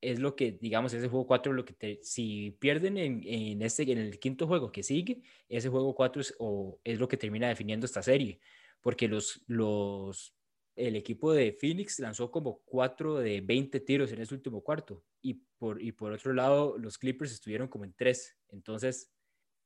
[0.00, 3.90] es lo que, digamos, ese juego 4, lo que te, si pierden en, en, este,
[3.90, 7.48] en el quinto juego que sigue, ese juego 4 es, o, es lo que termina
[7.48, 8.40] definiendo esta serie,
[8.80, 10.34] porque los, los,
[10.76, 15.34] el equipo de Phoenix lanzó como 4 de 20 tiros en ese último cuarto, y
[15.58, 19.10] por, y por otro lado, los Clippers estuvieron como en 3, entonces,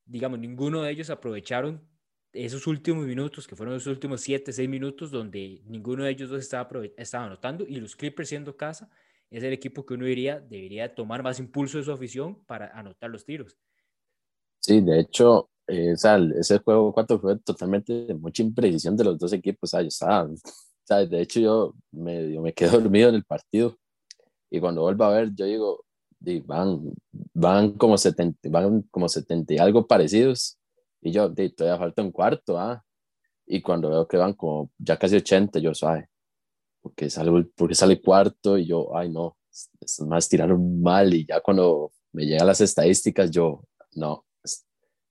[0.05, 1.87] digamos, ninguno de ellos aprovecharon
[2.33, 6.41] esos últimos minutos, que fueron los últimos 7, 6 minutos, donde ninguno de ellos dos
[6.41, 8.89] estaba, estaba anotando, y los Clippers siendo casa,
[9.31, 13.11] es el equipo que uno diría debería tomar más impulso de su afición para anotar
[13.11, 13.57] los tiros.
[14.59, 19.05] Sí, de hecho, eh, o sea, ese juego 4 fue totalmente de mucha imprecisión de
[19.05, 19.69] los dos equipos.
[19.69, 20.37] O sea, yo estaba, o
[20.85, 23.77] sea, de hecho, yo medio me quedé dormido en el partido.
[24.51, 25.85] Y cuando vuelvo a ver, yo digo,
[26.19, 26.93] di, van,
[27.35, 30.59] van, como 70, van como 70 y algo parecidos.
[31.01, 32.85] Y yo, todavía falta un cuarto, ¿ah?
[33.47, 36.09] Y cuando veo que van como ya casi 80, yo, suave,
[36.81, 39.37] porque sale, porque sale cuarto y yo, ay, no,
[39.81, 41.13] estos más tiraron mal.
[41.15, 43.65] Y ya cuando me llegan las estadísticas, yo,
[43.95, 44.25] no,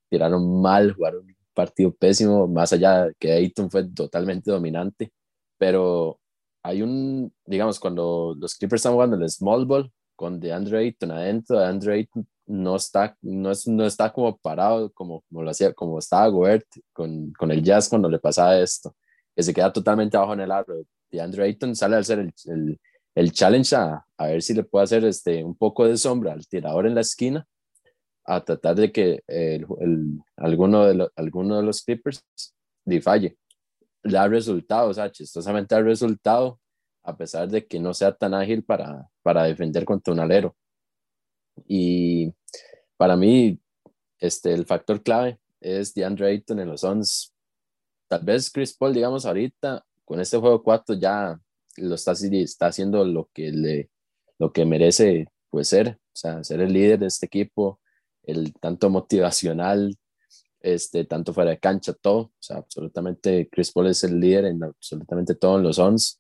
[0.10, 5.12] tiraron mal, jugaron un partido pésimo, más allá que Ayton fue totalmente dominante,
[5.58, 6.20] pero
[6.64, 11.60] hay un, digamos, cuando los Clippers están jugando el small ball con DeAndre Ayton adentro,
[11.60, 16.00] DeAndre Ayton no está, no, es, no está como parado como, como lo hacía, como
[16.00, 18.96] estaba Gobert con, con el Jazz cuando le pasaba esto,
[19.36, 20.76] que se queda totalmente abajo en el aro.
[21.12, 22.80] DeAndre Ayton sale a hacer el, el,
[23.16, 26.48] el challenge a, a, ver si le puede hacer este, un poco de sombra al
[26.48, 27.48] tirador en la esquina
[28.26, 29.66] a tratar de que el,
[30.38, 32.24] alguno, de lo, alguno de los Clippers
[33.02, 33.38] falle.
[34.04, 36.60] Da resultado, o sea, chistosamente da resultado,
[37.04, 40.56] a pesar de que no sea tan ágil para, para defender contra un alero.
[41.68, 42.34] Y
[42.98, 43.60] para mí,
[44.20, 47.34] este, el factor clave es DeAndre Ayton en los Suns.
[48.08, 51.40] Tal vez Chris Paul, digamos, ahorita con este juego 4 ya
[51.78, 53.92] lo está, está haciendo lo que, le,
[54.40, 57.80] lo que merece pues, ser, o sea, ser el líder de este equipo,
[58.24, 59.96] el tanto motivacional,
[60.62, 62.22] este, tanto fuera de cancha, todo.
[62.22, 66.20] O sea, absolutamente Chris Paul es el líder en absolutamente todo en los ONS.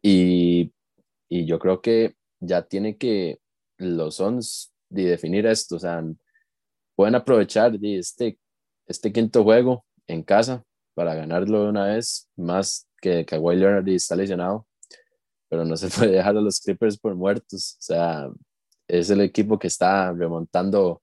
[0.00, 0.72] Y,
[1.28, 3.40] y yo creo que ya tiene que
[3.78, 5.74] los ONS de definir esto.
[5.74, 6.04] O sea,
[6.94, 8.38] pueden aprovechar de este,
[8.86, 10.62] este quinto juego en casa
[10.94, 14.66] para ganarlo de una vez, más que Kawhi Leonard está lesionado.
[15.50, 17.76] Pero no se puede dejar a los Clippers por muertos.
[17.78, 18.30] O sea,
[18.88, 21.02] es el equipo que está remontando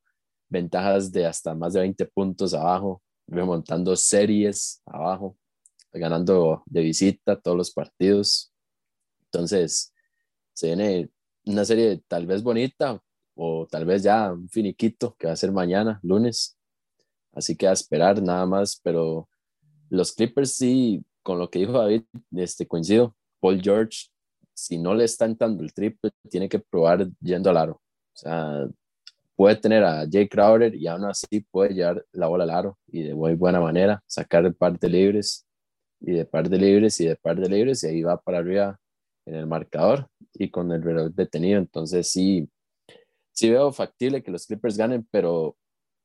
[0.49, 5.37] ventajas de hasta más de 20 puntos abajo, remontando series abajo,
[5.93, 8.51] ganando de visita todos los partidos.
[9.25, 9.93] Entonces,
[10.53, 11.09] se viene
[11.45, 12.99] una serie tal vez bonita
[13.35, 16.57] o tal vez ya un finiquito que va a ser mañana, lunes.
[17.31, 19.29] Así que a esperar nada más, pero
[19.89, 23.15] los Clippers sí, con lo que dijo David, este, coincido.
[23.39, 24.07] Paul George,
[24.53, 27.73] si no le está entrando el triple, tiene que probar yendo al aro.
[27.73, 28.67] O sea,
[29.35, 33.03] puede tener a Jay Crowder y aún así puede llevar la bola al aro y
[33.03, 35.45] de muy buena manera, sacar de libres
[35.99, 38.79] y de par de libres y de par de libres y ahí va para arriba
[39.25, 41.59] en el marcador y con el reloj detenido.
[41.59, 42.49] Entonces sí,
[43.31, 45.55] sí veo factible que los Clippers ganen, pero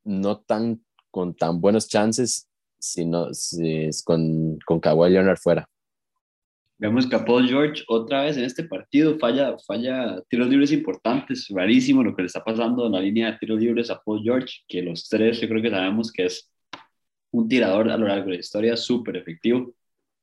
[0.05, 2.49] no tan con tan buenos chances
[2.93, 5.69] sino si es con, con Kawhi Leonard fuera.
[6.79, 11.49] Vemos que a Paul George otra vez en este partido falla, falla tiros libres importantes,
[11.49, 14.59] rarísimo lo que le está pasando en la línea de tiros libres a Paul George,
[14.69, 16.53] que los tres yo creo que sabemos que es
[17.31, 19.75] un tirador a lo largo de la historia súper efectivo.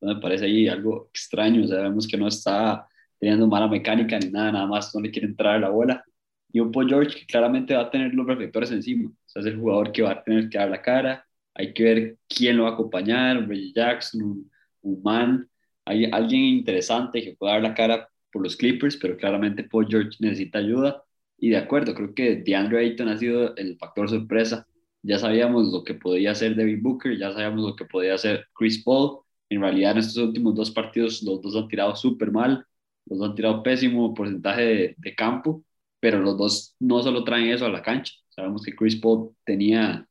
[0.01, 2.87] Me parece ahí algo extraño, sabemos que no está
[3.19, 6.03] teniendo mala mecánica ni nada, nada más no le quiere entrar la bola.
[6.51, 9.47] Y un Paul George que claramente va a tener los reflectores encima, o sea, es
[9.47, 11.25] el jugador que va a tener que dar la cara,
[11.55, 14.51] hay que ver quién lo va a acompañar, Reggie Jackson, un,
[14.81, 15.49] un man
[15.85, 20.17] hay alguien interesante que pueda dar la cara por los Clippers, pero claramente Paul George
[20.19, 21.03] necesita ayuda.
[21.37, 24.65] Y de acuerdo, creo que DeAndre Ayton ha sido el factor sorpresa.
[25.01, 28.81] Ya sabíamos lo que podía hacer David Booker, ya sabíamos lo que podía hacer Chris
[28.83, 29.19] Paul.
[29.49, 32.65] En realidad, en estos últimos dos partidos, los dos han tirado súper mal,
[33.05, 35.63] los dos han tirado pésimo porcentaje de, de campo,
[35.99, 38.13] pero los dos no solo traen eso a la cancha.
[38.29, 40.07] Sabemos que Chris Paul tenía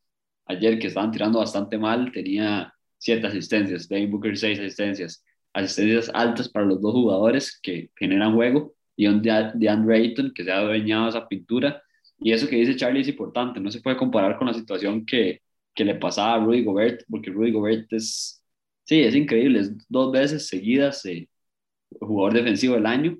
[0.46, 6.48] ayer que estaban tirando bastante mal, tenía siete asistencias, David Booker seis asistencias asistencias altas
[6.48, 10.58] para los dos jugadores que generan juego y un de Andre Ayton que se ha
[10.58, 11.82] adueñado esa pintura.
[12.18, 15.42] Y eso que dice Charlie es importante, no se puede comparar con la situación que,
[15.74, 18.42] que le pasaba a Rudy Gobert, porque Rudy Gobert es,
[18.84, 21.28] sí, es increíble, es dos veces seguidas eh,
[22.00, 23.18] jugador defensivo del año,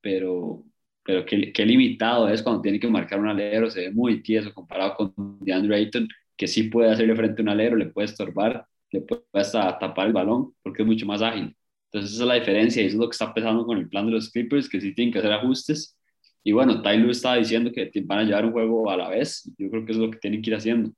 [0.00, 0.64] pero,
[1.04, 4.52] pero qué, qué, limitado es cuando tiene que marcar un alero, se ve muy tieso
[4.54, 6.08] comparado con DeAndre Ayton,
[6.38, 10.06] que sí puede hacerle frente a un alero, le puede estorbar, le puede hasta tapar
[10.06, 11.54] el balón, porque es mucho más ágil.
[11.90, 14.06] Entonces esa es la diferencia y eso es lo que está pasando con el plan
[14.06, 15.98] de los Clippers, que sí tienen que hacer ajustes.
[16.44, 19.50] Y bueno, Tyler estaba diciendo que van a llevar un juego a la vez.
[19.58, 20.92] Yo creo que es lo que tienen que ir haciendo.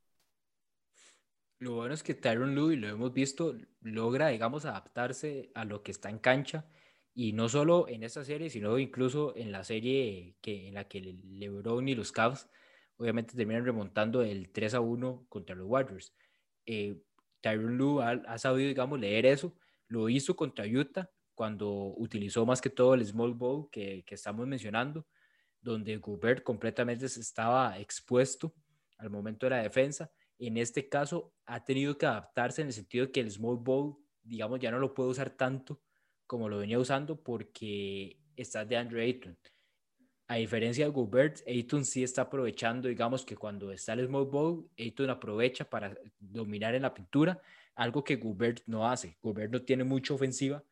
[1.59, 5.91] Lo bueno es que Tyron Lue, lo hemos visto, logra, digamos, adaptarse a lo que
[5.91, 6.65] está en cancha.
[7.13, 11.01] Y no solo en esta serie, sino incluso en la serie que, en la que
[11.01, 12.47] LeBron y los Cavs
[13.01, 16.13] obviamente terminan remontando el 3 a 1 contra los Warriors.
[16.65, 17.01] Eh,
[17.41, 19.55] Tyron Lue ha, ha sabido, digamos, leer eso
[19.87, 24.47] lo hizo contra Utah cuando utilizó más que todo el small ball que, que estamos
[24.47, 25.07] mencionando,
[25.59, 28.53] donde Gobert completamente estaba expuesto
[28.97, 30.11] al momento de la defensa.
[30.37, 33.97] en este caso ha tenido que adaptarse en el sentido de que el small ball,
[34.21, 35.81] digamos, ya no lo puede usar tanto
[36.27, 39.37] como lo venía usando porque está de Andre Ayton.
[40.31, 44.65] A diferencia de Gobert, Ayton sí está aprovechando, digamos que cuando está el small ball,
[44.77, 47.41] Ayton aprovecha para dominar en la pintura,
[47.75, 49.17] algo que Gobert no hace.
[49.21, 50.63] Gobert no tiene mucha ofensiva,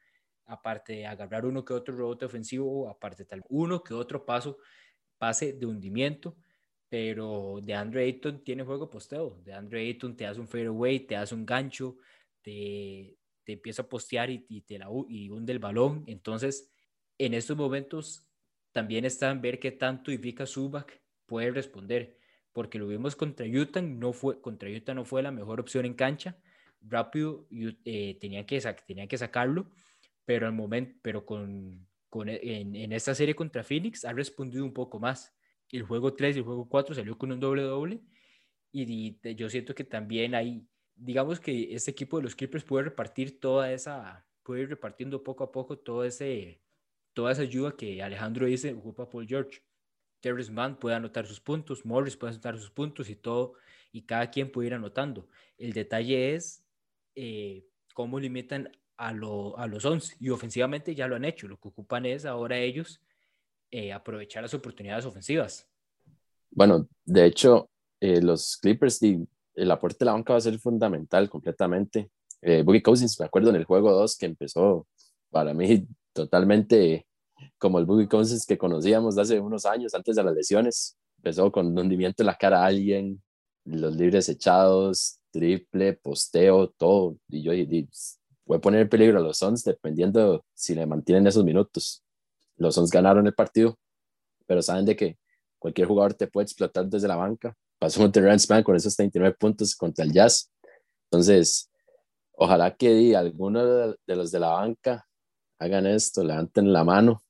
[0.46, 4.60] aparte de agarrar uno que otro rebote ofensivo, aparte tal uno que otro paso,
[5.18, 6.38] pase de hundimiento,
[6.88, 9.42] pero de Andre Ayton tiene juego posteo.
[9.44, 11.98] De Andre Ayton te hace un fadeaway, te hace un gancho,
[12.42, 16.06] te, te empieza a postear y, y, te la, y hunde el balón.
[16.08, 16.72] Entonces,
[17.18, 18.29] en estos momentos
[18.72, 22.18] también está en ver qué tanto Ivica Zubac puede responder,
[22.54, 25.94] porque lo vimos contra Utah, no fue, contra Utah no fue la mejor opción en
[25.94, 26.38] cancha,
[26.82, 27.48] rápido
[27.86, 29.70] eh, tenía, que tenía que sacarlo,
[30.26, 34.74] pero, al momento, pero con, con en, en, esta serie contra Phoenix ha respondido un
[34.74, 35.36] poco más.
[35.72, 38.02] El juego 3 y el juego 4 salió con un doble doble
[38.72, 42.86] y, y yo siento que también hay, digamos que este equipo de los Clippers puede
[42.86, 46.62] repartir toda esa, puede ir repartiendo poco a poco todo ese,
[47.20, 49.62] toda esa ayuda que Alejandro dice ocupa Paul George.
[50.22, 53.56] Terrence Mann puede anotar sus puntos, Morris puede anotar sus puntos y todo,
[53.92, 55.28] y cada quien puede ir anotando.
[55.58, 56.64] El detalle es
[57.16, 61.50] eh, cómo limitan a, lo, a los 11 y ofensivamente ya lo han hecho.
[61.50, 63.02] Lo que ocupan es ahora ellos
[63.70, 65.68] eh, aprovechar las oportunidades ofensivas.
[66.52, 70.58] Bueno, de hecho, eh, los Clippers, y el aporte de la banca va a ser
[70.58, 72.10] fundamental completamente.
[72.64, 74.88] Boogie Cousins, me acuerdo en el juego 2 que empezó
[75.30, 77.06] para mí totalmente
[77.58, 80.98] como el Boogie Cousins que conocíamos hace unos años, antes de las lesiones.
[81.18, 83.22] Empezó con un hundimiento en la cara a alguien,
[83.66, 87.18] los libres echados, triple, posteo, todo.
[87.28, 87.90] Y yo y,
[88.46, 92.04] puede poner en peligro a los Suns dependiendo si le mantienen esos minutos.
[92.56, 93.78] Los Suns ganaron el partido,
[94.46, 95.18] pero saben de que
[95.60, 97.56] cualquier jugador te puede explotar desde la banca.
[97.78, 100.52] Pasó con Terrence Mann con esos 39 puntos contra el Jazz.
[101.06, 101.70] Entonces,
[102.34, 105.06] ojalá que alguno de los de la banca
[105.60, 107.22] hagan esto, levanten la mano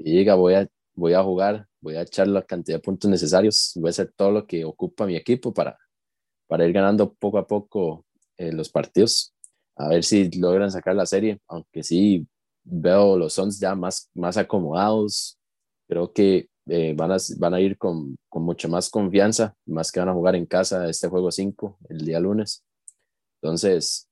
[0.00, 3.72] y diga, voy a, voy a jugar, voy a echar la cantidad de puntos necesarios,
[3.76, 5.78] voy a hacer todo lo que ocupa mi equipo para,
[6.46, 8.06] para ir ganando poco a poco
[8.38, 9.34] eh, los partidos,
[9.76, 12.26] a ver si logran sacar la serie, aunque sí
[12.64, 15.38] veo los Suns ya más, más acomodados,
[15.86, 20.00] creo que eh, van, a, van a ir con, con mucha más confianza, más que
[20.00, 22.64] van a jugar en casa este juego 5 el día lunes.
[23.42, 24.08] Entonces,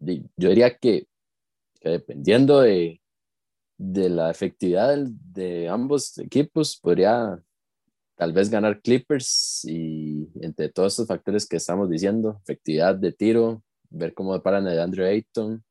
[0.00, 1.06] yo diría que
[1.80, 2.99] que dependiendo de,
[3.82, 7.42] de la efectividad de ambos equipos, podría
[8.14, 13.62] tal vez ganar Clippers y entre todos estos factores que estamos diciendo, efectividad de tiro,
[13.88, 15.64] ver cómo paran el Andrew Ayton,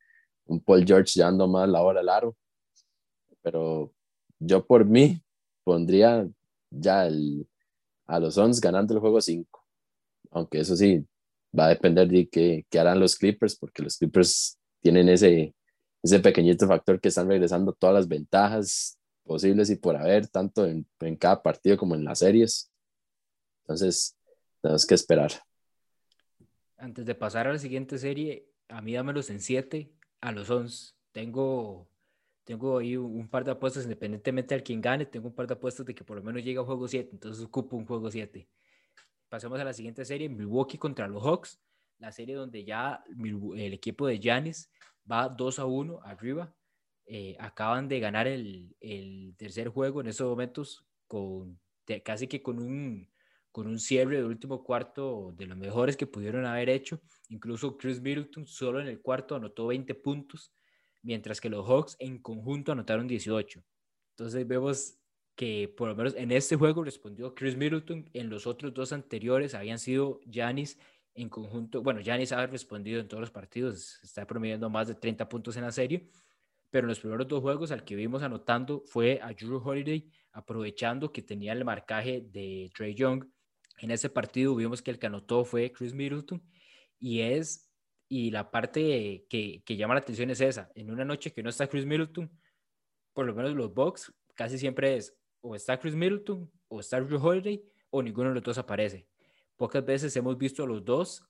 [0.46, 2.36] un Paul George llevando más la hora al aro.
[3.44, 3.94] Pero
[4.40, 5.22] yo por mí
[5.64, 6.28] pondría
[6.72, 7.08] ya
[8.08, 9.64] a los Suns ganando el juego 5.
[10.32, 11.06] Aunque eso sí,
[11.58, 15.54] va a depender de qué, qué harán los Clippers, porque los Clippers tienen ese,
[16.02, 20.88] ese pequeñito factor que están regresando todas las ventajas posibles y por haber, tanto en,
[21.02, 22.72] en cada partido como en las series.
[23.64, 24.18] Entonces,
[24.62, 25.32] tenemos que esperar.
[26.78, 29.92] Antes de pasar a la siguiente serie, a mí dámelos en 7
[30.22, 30.94] a los 11.
[31.12, 31.88] Tengo,
[32.44, 35.86] tengo ahí un par de apuestas, independientemente de quien gane, tengo un par de apuestas
[35.86, 38.48] de que por lo menos llegue a juego 7, entonces ocupo un juego 7.
[39.28, 41.60] Pasemos a la siguiente serie, Milwaukee contra los Hawks,
[42.00, 43.04] la serie donde ya
[43.56, 44.72] el equipo de Giannis
[45.10, 46.54] va 2 a 1 arriba.
[47.06, 51.60] Eh, acaban de ganar el, el, tercer juego en esos momentos con
[52.04, 53.10] casi que con un,
[53.52, 57.02] con un cierre de último cuarto de los mejores que pudieron haber hecho.
[57.30, 60.54] Incluso Chris Middleton solo en el cuarto anotó 20 puntos,
[61.02, 63.64] mientras que los Hawks en conjunto anotaron 18.
[64.12, 65.00] Entonces vemos
[65.36, 69.56] que por lo menos en este juego respondió Chris Middleton, en los otros dos anteriores
[69.56, 70.78] habían sido Giannis
[71.14, 75.28] en conjunto, bueno, Giannis ha respondido en todos los partidos, está promediando más de 30
[75.28, 76.10] puntos en la serie,
[76.70, 81.12] pero en los primeros dos juegos al que vimos anotando fue a Drew Holiday, aprovechando
[81.12, 83.26] que tenía el marcaje de Trey Young.
[83.80, 86.42] En ese partido vimos que el que anotó fue Chris Middleton
[87.00, 87.70] y es,
[88.08, 91.50] y la parte que, que llama la atención es esa, en una noche que no
[91.50, 92.30] está Chris Middleton,
[93.14, 97.22] por lo menos los Bucks casi siempre es o está Chris Middleton o está Drew
[97.22, 99.09] Holiday o ninguno de los dos aparece.
[99.60, 101.22] Pocas veces hemos visto a los dos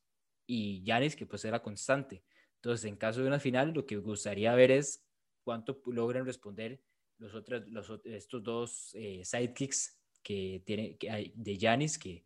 [0.45, 2.23] y Yanis, que pues era constante.
[2.57, 5.03] Entonces, en caso de una final, lo que gustaría ver es
[5.43, 6.79] cuánto logran responder
[7.17, 12.23] los otros, los, estos dos eh, sidekicks que tiene que hay de Yanis, que,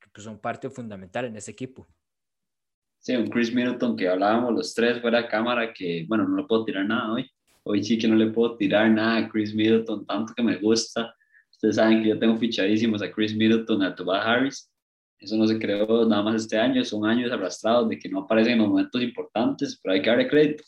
[0.00, 1.86] que pues son parte fundamental en ese equipo.
[2.98, 6.48] Sí, un Chris Middleton que hablábamos los tres fuera de cámara, que bueno, no le
[6.48, 7.30] puedo tirar nada hoy.
[7.62, 11.14] Hoy sí que no le puedo tirar nada a Chris Middleton, tanto que me gusta.
[11.48, 14.72] Ustedes saben que yo tengo fichadísimos a Chris Middleton, a Tobias Harris
[15.18, 18.54] Eso no se creó nada más este año, son años arrastrados de que no aparecen
[18.54, 20.64] en los momentos importantes, pero hay que darle crédito.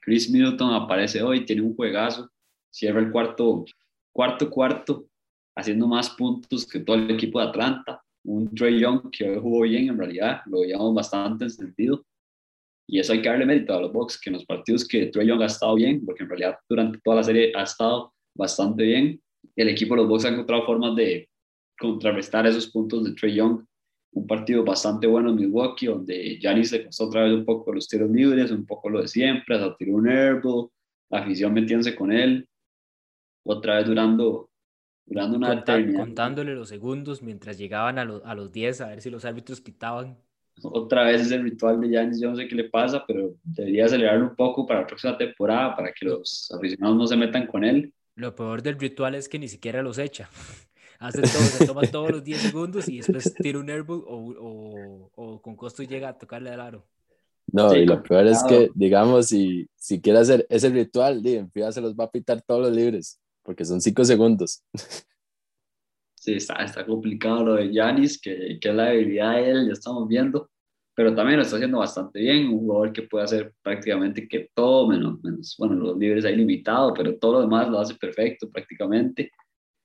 [0.00, 2.30] Chris Middleton aparece hoy, tiene un juegazo,
[2.70, 3.64] cierra el cuarto,
[4.12, 5.06] cuarto, cuarto,
[5.54, 8.02] haciendo más puntos que todo el equipo de Atlanta.
[8.24, 12.04] Un Trey Young que hoy jugó bien, en realidad, lo veíamos bastante en sentido.
[12.88, 15.26] Y eso hay que darle mérito a los Bucks, que en los partidos que Trey
[15.26, 19.22] Young ha estado bien, porque en realidad durante toda la serie ha estado bastante bien,
[19.56, 21.28] el equipo de los Bucks ha encontrado formas de
[21.78, 23.64] contrarrestar esos puntos de Trey Young.
[24.14, 27.88] Un partido bastante bueno en Milwaukee, donde Giannis le costó otra vez un poco los
[27.88, 30.68] tiros libres, un poco lo de siempre, hasta tiró un airball,
[31.10, 32.46] la afición metiéndose con él,
[33.44, 34.50] otra vez durando,
[35.06, 36.00] durando una Conta- eternidad.
[36.00, 39.60] contándole los segundos mientras llegaban a, los- a los 10 a ver si los árbitros
[39.60, 40.18] quitaban.
[40.62, 44.26] Otra vez ese ritual de Giannis, yo no sé qué le pasa, pero debería acelerarlo
[44.28, 47.92] un poco para la próxima temporada, para que los aficionados no se metan con él.
[48.14, 50.28] Lo peor del ritual es que ni siquiera los echa.
[51.02, 55.10] Hace todo, se toma todos los 10 segundos y después tira un airball o, o,
[55.14, 56.86] o con costo llega a tocarle al aro.
[57.52, 61.50] No, Sí, y lo peor es que, digamos, si, si quiere hacer ese ritual, en
[61.50, 64.62] FIBA se los va a pitar todos los libres, porque son cinco segundos.
[66.14, 69.72] Sí, está, está complicado lo de Giannis, que, que es la debilidad de él, ya
[69.72, 70.48] estamos viendo,
[70.94, 74.86] pero también lo está haciendo bastante bien, un jugador que puede hacer prácticamente que todo,
[74.86, 79.32] menos, menos bueno, los libres hay limitado, pero todo lo demás lo hace perfecto prácticamente,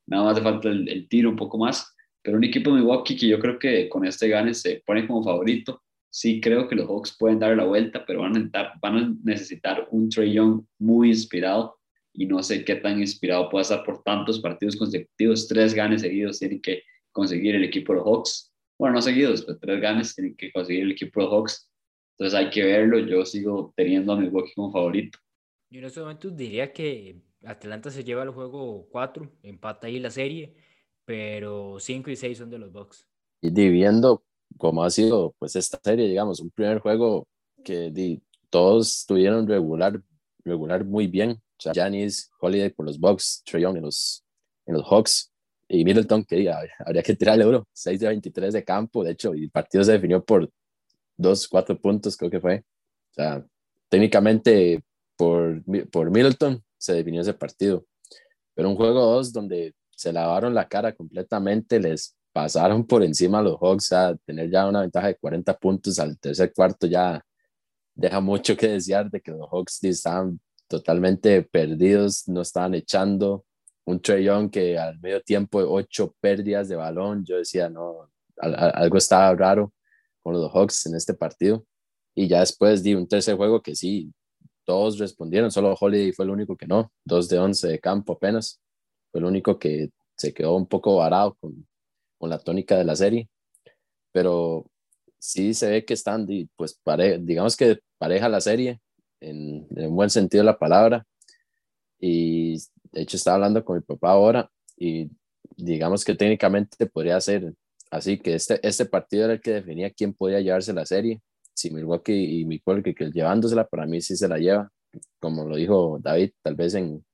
[0.08, 3.16] nada más hace falta el, el tiro un poco más, pero un equipo de Milwaukee
[3.16, 6.88] que yo creo que con este gane se pone como favorito, sí creo que los
[6.88, 10.64] Hawks pueden dar la vuelta, pero van a necesitar, van a necesitar un Trey Young
[10.80, 11.78] muy inspirado,
[12.18, 15.48] y no sé qué tan inspirado pueda estar por tantos partidos consecutivos.
[15.48, 16.82] Tres ganes seguidos tienen que
[17.12, 18.52] conseguir el equipo de los Hawks.
[18.80, 21.72] Bueno, no seguidos, pero tres ganes tienen que conseguir el equipo de los Hawks.
[22.18, 22.98] Entonces hay que verlo.
[22.98, 25.20] Yo sigo teniendo a Milwaukee como favorito.
[25.70, 30.12] Yo en estos momentos diría que Atlanta se lleva el juego 4, empata ahí la
[30.12, 30.56] serie,
[31.06, 33.08] pero 5 y 6 son de los Bucks.
[33.42, 34.24] Y di, viendo
[34.58, 37.28] cómo ha sido pues esta serie, digamos, un primer juego
[37.64, 40.02] que di, todos tuvieron regular,
[40.44, 41.32] regular muy bien.
[41.32, 44.24] O sea, Giannis, Holiday por los Bucks, Trae Young en los,
[44.66, 45.32] en los Hawks
[45.68, 49.36] y Middleton, que ya, habría que tirarle duro, 6 de 23 de campo, de hecho,
[49.36, 50.50] y el partido se definió por
[51.18, 52.64] 2, 4 puntos, creo que fue.
[53.12, 53.46] O sea,
[53.90, 54.84] técnicamente
[55.18, 55.62] por,
[55.92, 57.86] por Middleton se definió ese partido.
[58.54, 63.42] Pero un juego 2 donde se lavaron la cara completamente, les pasaron por encima a
[63.42, 67.24] los Hawks a tener ya una ventaja de 40 puntos al tercer cuarto ya
[67.96, 73.44] deja mucho que desear de que los Hawks estaban totalmente perdidos, no estaban echando
[73.86, 78.54] un Trey Young que al medio tiempo ocho pérdidas de balón, yo decía, no, al,
[78.54, 79.74] al, algo estaba raro
[80.22, 81.66] con los Hawks en este partido
[82.14, 84.12] y ya después di un tercer juego que sí,
[84.68, 88.60] todos respondieron, solo Holiday fue el único que no, dos de once de campo apenas,
[89.12, 91.66] fue el único que se quedó un poco varado con,
[92.20, 93.30] la tónica de la serie,
[94.12, 94.70] pero
[95.20, 96.78] sí se ve que están, pues
[97.22, 98.82] digamos que pareja la serie,
[99.22, 101.06] en, en buen sentido de la palabra,
[101.98, 102.58] y
[102.92, 105.10] de hecho estaba hablando con mi papá ahora, y
[105.56, 107.54] digamos que técnicamente podría ser
[107.90, 111.22] así, que este, este partido era el que definía quién podía llevarse la serie,
[111.58, 114.72] si Milwaukee y Milwaukee que llevándosela, para mí sí se la lleva,
[115.20, 117.06] como lo dijo David, tal vez en,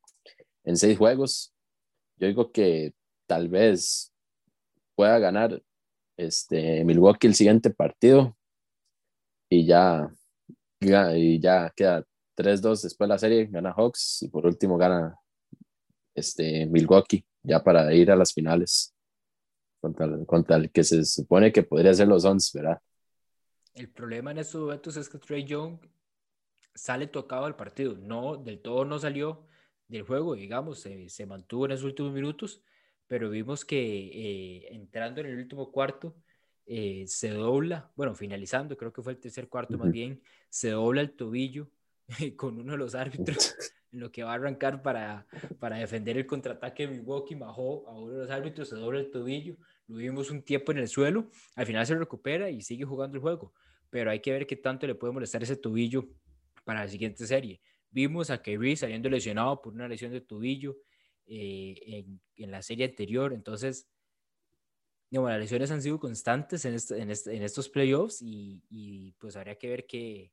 [0.66, 1.54] en seis juegos,
[2.18, 2.94] yo digo que
[3.28, 4.14] tal vez
[4.96, 5.62] pueda ganar
[6.18, 8.38] este, Milwaukee el siguiente partido.
[9.50, 10.10] Y ya,
[10.80, 12.04] y ya queda
[12.36, 14.24] 3-2 después de la serie, gana Hawks.
[14.24, 15.16] Y por último gana
[16.16, 18.94] este, Milwaukee ya para ir a las finales.
[19.82, 22.80] Contra, contra el que se supone que podría ser los Suns, ¿verdad?
[23.74, 25.80] El problema en estos momentos es que Trey Young
[26.76, 29.46] sale tocado al partido, no, del todo no salió
[29.88, 32.64] del juego, digamos, se, se mantuvo en esos últimos minutos,
[33.08, 36.16] pero vimos que eh, entrando en el último cuarto
[36.66, 39.84] eh, se dobla, bueno, finalizando, creo que fue el tercer cuarto uh -huh.
[39.84, 41.70] más bien, se dobla el tobillo
[42.38, 43.56] con uno de los árbitros
[43.92, 45.28] en lo que va a arrancar para,
[45.60, 49.12] para defender el contraataque de Milwaukee, bajó a uno de los árbitros, se dobla el
[49.12, 49.58] tobillo,
[49.88, 53.22] lo vimos un tiempo en el suelo, al final se recupera y sigue jugando el
[53.22, 53.54] juego,
[53.90, 56.08] pero hay que ver qué tanto le puede molestar ese tobillo
[56.64, 57.62] para la siguiente serie.
[57.92, 60.78] Vimos a Kyrie saliendo lesionado por una lesión de tobillo
[61.26, 63.88] eh, en, en, la serie anterior, entonces
[65.14, 69.12] digamos, las lesiones han sido constantes en, este, en, este, en estos playoffs y, y,
[69.20, 70.32] pues habría que ver qué,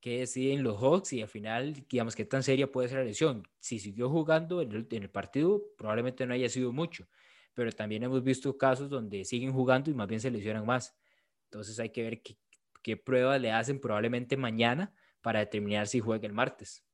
[0.00, 3.46] qué deciden los Hawks y al final, digamos, qué tan seria puede ser la lesión.
[3.60, 7.06] Si siguió jugando en el, en el partido, probablemente no haya sido mucho,
[7.54, 10.96] pero también hemos visto casos donde siguen jugando y más bien se lesionan más.
[11.44, 12.36] Entonces hay que ver qué,
[12.82, 16.84] qué pruebas le hacen probablemente mañana para determinar si juega el martes.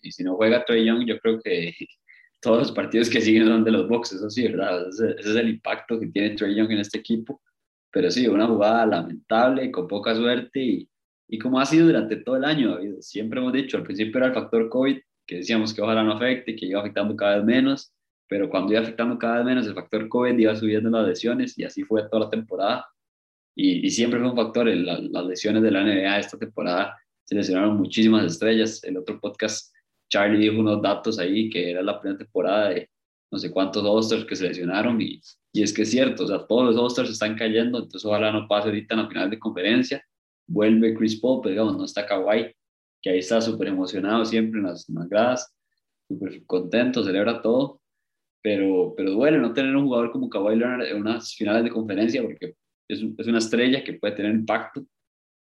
[0.00, 1.72] Y si no juega Trey Young, yo creo que
[2.40, 4.88] todos los partidos que siguen son de los Bucks, eso sí, ¿verdad?
[4.88, 7.40] Ese, ese, es el impacto que tiene Trey Young en este equipo.
[7.90, 10.88] pero sí, una jugada lamentable, con poca suerte y,
[11.28, 12.96] y como ha sido durante todo el año, David.
[13.00, 16.54] Siempre hemos dicho, al principio era el factor COVID, que decíamos que ojalá no afecte,
[16.54, 17.93] que iba afectando cada vez menos,
[18.28, 21.64] pero cuando iba afectando cada vez menos el factor COVID iba subiendo las lesiones y
[21.64, 22.86] así fue toda la temporada.
[23.54, 27.76] Y, y siempre fue un factor, las lesiones de la NBA esta temporada se lesionaron
[27.76, 28.82] muchísimas estrellas.
[28.84, 29.72] El otro podcast,
[30.08, 32.90] Charlie dijo unos datos ahí que era la primera temporada de
[33.30, 35.20] no sé cuántos All-Stars que se lesionaron y,
[35.52, 38.46] y es que es cierto, o sea, todos los All-Stars están cayendo, entonces ojalá no
[38.46, 40.04] pase ahorita en la final de conferencia.
[40.46, 42.54] Vuelve Chris Paul, pero digamos, no está Kawhi,
[43.02, 45.54] que ahí está súper emocionado siempre en las, en las gradas,
[46.06, 47.80] súper contento, celebra todo,
[48.44, 52.22] pero, pero duele no tener un jugador como Kawhi Leonard en unas finales de conferencia
[52.22, 52.54] porque
[52.86, 54.84] es, es una estrella que puede tener impacto.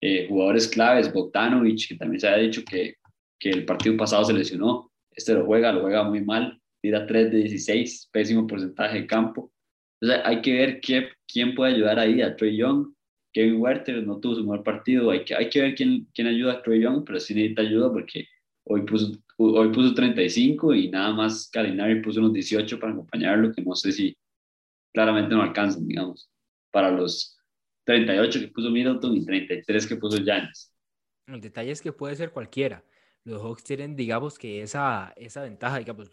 [0.00, 2.96] Eh, jugadores claves, Bogdanovich, que también se ha dicho que,
[3.38, 7.30] que el partido pasado se lesionó, este lo juega, lo juega muy mal, tira 3
[7.30, 9.52] de 16, pésimo porcentaje de campo.
[10.00, 12.94] Entonces hay que ver qué, quién puede ayudar ahí a Trey Young.
[13.32, 16.54] Kevin Werther no tuvo su mejor partido, hay que, hay que ver quién, quién ayuda
[16.54, 18.26] a Trey Young, pero sí necesita ayuda porque
[18.64, 23.62] hoy puso, hoy puso 35 y nada más Calinari puso unos 18 para acompañarlo, que
[23.62, 24.16] no sé si
[24.92, 26.30] claramente no alcanzan, digamos,
[26.70, 27.38] para los
[27.84, 30.74] 38 que puso Middleton y 33 que puso Giannis.
[31.26, 32.84] El detalle es que puede ser cualquiera.
[33.24, 36.10] Los Hawks tienen, digamos, que esa, esa ventaja, digamos,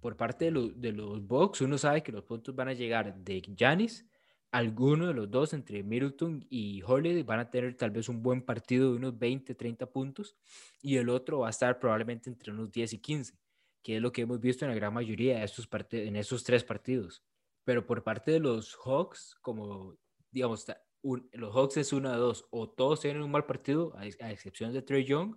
[0.00, 3.14] por parte de, los de los Bucks, uno sabe que los puntos van a llegar
[3.16, 4.06] de Giannis,
[4.52, 8.42] alguno de los dos, entre Middleton y Holiday, van a tener tal vez un buen
[8.42, 10.36] partido de unos 20, 30 puntos,
[10.82, 13.34] y el otro va a estar probablemente entre unos 10 y 15,
[13.82, 16.64] que es lo que hemos visto en la gran mayoría de estos en esos tres
[16.64, 17.22] partidos.
[17.64, 19.98] Pero por parte de los Hawks, como
[20.30, 20.66] digamos,
[21.02, 24.72] los Hawks es una de dos, o todos tienen un mal partido, a, a excepción
[24.72, 25.36] de Trey Young,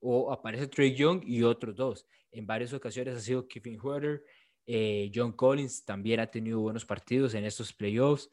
[0.00, 2.06] o aparece Trey Young y otros dos.
[2.30, 4.24] En varias ocasiones ha sido Kevin Huerter,
[4.70, 8.28] eh, John Collins también ha tenido buenos partidos en estos playoffs.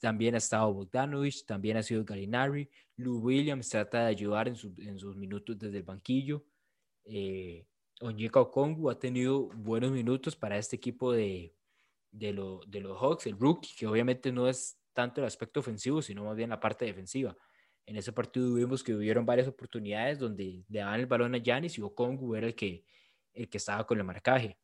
[0.00, 2.70] también ha estado Bogdanovich, también ha sido Galinari.
[2.96, 6.44] Lou Williams trata de ayudar en, sus minutos desde el banquillo.
[7.04, 7.66] Eh,
[8.00, 11.52] Onyeka Okongu ha tenido buenos minutos para este equipo de,
[12.12, 12.32] de,
[12.68, 16.36] de los Hawks, el rookie, que obviamente no es tanto el aspecto ofensivo, sino más
[16.36, 17.36] bien la parte defensiva.
[17.86, 21.76] En ese partido vimos que hubieron varias oportunidades donde le daban el balón a Yanis
[21.76, 22.84] y Okongu era el que,
[23.34, 24.61] el que estaba con el marcaje.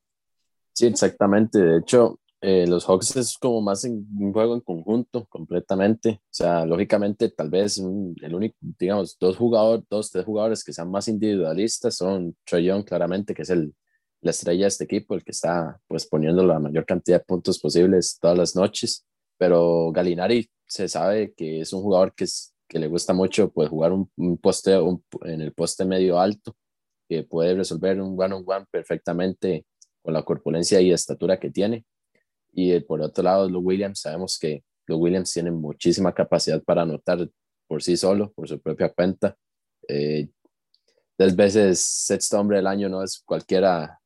[0.78, 1.58] Sí, exactamente.
[1.58, 6.20] De hecho, eh, los Hawks es como más un juego en conjunto, completamente.
[6.22, 10.88] O sea, lógicamente, tal vez el único, digamos, dos jugadores, dos, tres jugadores que sean
[10.88, 13.74] más individualistas son Young, claramente, que es el,
[14.20, 17.58] la estrella de este equipo, el que está pues poniendo la mayor cantidad de puntos
[17.58, 19.04] posibles todas las noches.
[19.36, 23.68] Pero Galinari se sabe que es un jugador que, es, que le gusta mucho pues,
[23.68, 24.74] jugar un, poste
[25.24, 26.54] en el poste medio alto,
[27.08, 29.66] que puede resolver un one-on-one perfectamente
[30.08, 31.84] con la corpulencia y estatura que tiene.
[32.54, 36.80] Y eh, por otro lado, los Williams, sabemos que los Williams tienen muchísima capacidad para
[36.80, 37.28] anotar
[37.66, 39.36] por sí solo, por su propia cuenta.
[39.86, 40.30] Eh,
[41.14, 44.00] tres veces sexto hombre del año no es cualquiera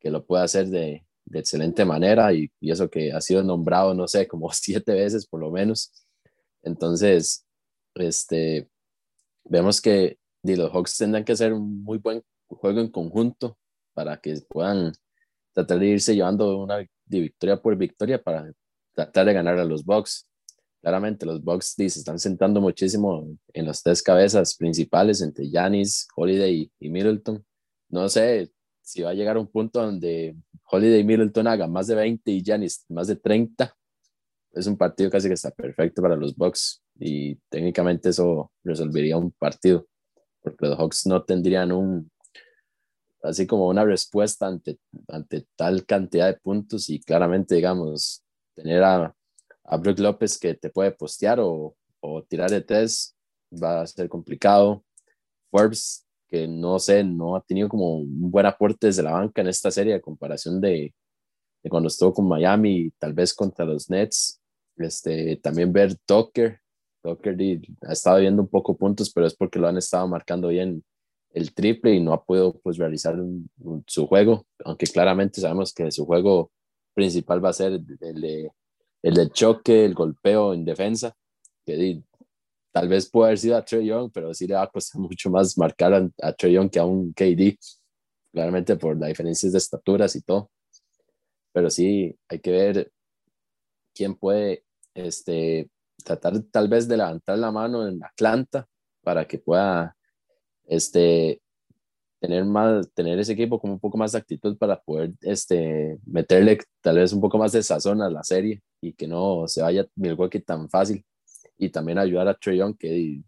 [0.00, 3.94] que lo pueda hacer de, de excelente manera y, y, eso que ha sido nombrado,
[3.94, 5.92] no sé, como siete veces por lo menos.
[6.64, 7.46] Entonces,
[7.94, 8.68] este,
[9.44, 13.56] vemos que los Hawks tendrán que hacer un muy buen juego en conjunto
[13.94, 14.92] para que puedan
[15.54, 18.52] tratar de irse llevando una victoria por victoria para
[18.92, 20.28] tratar de ganar a los Bucks.
[20.82, 26.70] Claramente los Bucks se están sentando muchísimo en las tres cabezas principales entre Giannis, Holiday
[26.78, 27.42] y Middleton.
[27.88, 28.50] No sé
[28.82, 30.36] si va a llegar un punto donde
[30.70, 33.74] Holiday y Middleton hagan más de 20 y Giannis más de 30.
[34.52, 39.30] Es un partido casi que está perfecto para los Bucks y técnicamente eso resolvería un
[39.32, 39.86] partido
[40.44, 42.10] porque los Hawks no tendrían un
[43.24, 48.22] así como una respuesta ante, ante tal cantidad de puntos y claramente, digamos,
[48.54, 49.14] tener a,
[49.64, 53.16] a Brook López que te puede postear o, o tirar de tres
[53.50, 54.84] va a ser complicado.
[55.50, 59.48] Forbes, que no sé, no ha tenido como un buen aporte desde la banca en
[59.48, 60.94] esta serie a comparación de,
[61.68, 64.40] cuando estuvo con Miami tal vez contra los Nets.
[64.76, 66.60] Este, también ver Tucker,
[67.02, 67.36] Tucker
[67.82, 70.82] ha estado viendo un poco puntos, pero es porque lo han estado marcando bien
[71.34, 73.16] el triple y no ha podido pues realizar
[73.86, 76.52] su juego, aunque claramente sabemos que su juego
[76.94, 78.52] principal va a ser el de,
[79.02, 81.12] el de choque, el golpeo en defensa,
[81.66, 82.00] que
[82.72, 85.28] tal vez puede haber sido a Trey Young, pero sí le va a costar mucho
[85.28, 87.58] más marcar a, a Trey Young que a un KD,
[88.32, 90.50] claramente por las diferencias de estaturas y todo.
[91.52, 92.92] Pero sí, hay que ver
[93.92, 94.64] quién puede
[94.94, 95.68] este,
[96.04, 98.68] tratar tal vez de levantar la mano en Atlanta
[99.02, 99.96] para que pueda
[100.66, 101.40] este,
[102.20, 106.58] tener, más, tener ese equipo como un poco más de actitud para poder este, meterle
[106.80, 109.86] tal vez un poco más de sazón a la serie y que no se vaya
[109.96, 111.04] Milwaukee tan fácil.
[111.58, 113.22] y también ayudar a Trey Young, que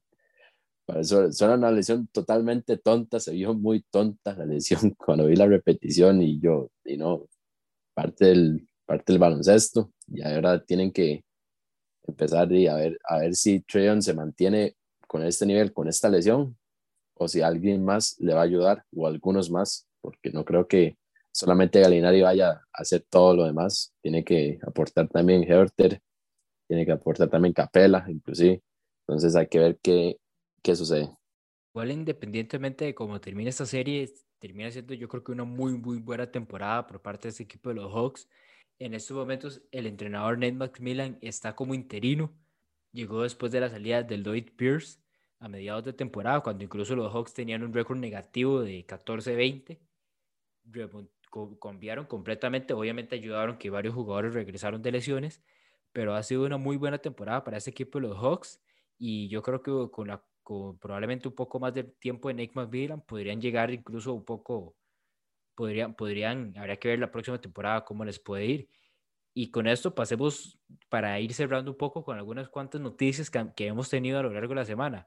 [0.88, 5.46] eso era una lesión totalmente tonta, se vio muy tonta la lesión cuando vi la
[5.46, 7.26] repetición y yo, y no,
[7.94, 11.24] parte del, parte del baloncesto y ahora tienen que
[12.06, 14.76] empezar y a ver, a ver si Trey Young se mantiene
[15.06, 16.56] con este nivel, con esta lesión,
[17.16, 20.98] o si alguien más le va a ayudar o algunos más, porque no creo que
[21.32, 26.00] solamente Galinari vaya a hacer todo lo demás, tiene que aportar también Herter,
[26.68, 28.62] tiene que aportar también Capela, inclusive.
[29.06, 30.18] Entonces hay que ver qué,
[30.62, 31.10] qué sucede.
[31.74, 35.98] Igual independientemente de cómo termine esta serie, termina siendo yo creo que una muy, muy
[35.98, 38.28] buena temporada por parte de este equipo de los Hawks.
[38.78, 42.34] En estos momentos el entrenador Nate McMillan está como interino.
[42.92, 44.98] Llegó después de la salida del Lloyd Pierce
[45.38, 49.80] a mediados de temporada, cuando incluso los Hawks tenían un récord negativo de 14-20.
[51.60, 55.42] Cambiaron completamente, obviamente ayudaron que varios jugadores regresaron de lesiones,
[55.92, 58.60] pero ha sido una muy buena temporada para ese equipo de los Hawks
[58.98, 62.54] y yo creo que con, la, con probablemente un poco más de tiempo en Nick
[62.54, 64.76] McMillan podrían llegar incluso un poco,
[65.54, 68.68] podrían, podrían, habría que ver la próxima temporada cómo les puede ir.
[69.38, 70.58] Y con esto pasemos
[70.88, 74.32] para ir cerrando un poco con algunas cuantas noticias que, que hemos tenido a lo
[74.32, 75.06] largo de la semana.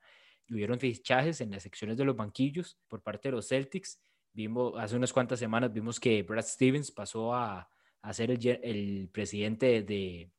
[0.51, 3.99] Hubieron fichajes en las secciones de los banquillos por parte de los Celtics.
[4.31, 7.67] Vimos, hace unas cuantas semanas vimos que Brad Stevens pasó a,
[8.03, 10.31] a ser el, el presidente de,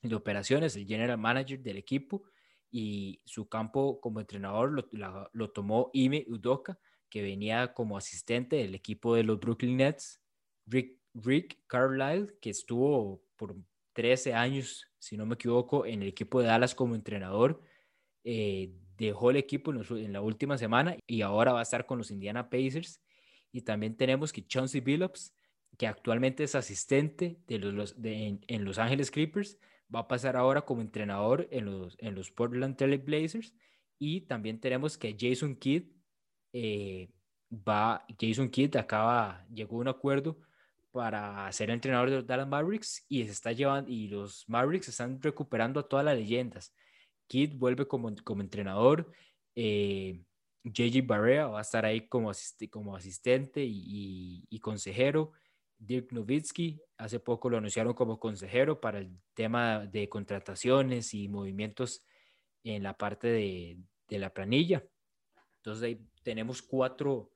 [0.00, 2.22] de operaciones, el general manager del equipo,
[2.70, 6.78] y su campo como entrenador lo, lo tomó Ime Udoka,
[7.10, 10.22] que venía como asistente del equipo de los Brooklyn Nets,
[10.64, 13.56] Rick, Rick Carlisle, que estuvo por
[13.94, 17.62] 13 años, si no me equivoco, en el equipo de Dallas como entrenador,
[18.24, 21.98] eh, dejó el equipo en, en, la última semana y ahora va a estar con
[21.98, 23.00] los Indiana Pacers.
[23.52, 25.32] Y también tenemos que Chauncey Billups,
[25.78, 29.58] que actualmente es asistente de los, de, en, en Los Ángeles Clippers,
[29.94, 33.54] va a pasar ahora como entrenador en los, en los Portland Trail Blazers.
[33.98, 35.84] Y también tenemos que Jason Kidd
[36.52, 37.10] eh,
[37.50, 40.38] va, Jason Kidd acaba, llegó a un acuerdo
[40.94, 45.88] para ser entrenador de Dallas Mavericks y se llevando, y los Mavericks están recuperando a
[45.88, 46.72] todas las leyendas.
[47.26, 49.10] Kidd vuelve como, como entrenador,
[49.56, 50.22] eh,
[50.62, 52.30] JJ Barrea va a estar ahí como,
[52.70, 55.32] como asistente y, y consejero.
[55.78, 62.04] Dirk Nowitzki, hace poco lo anunciaron como consejero para el tema de contrataciones y movimientos
[62.62, 64.84] en la parte de, de la planilla.
[65.56, 67.32] Entonces ahí tenemos cuatro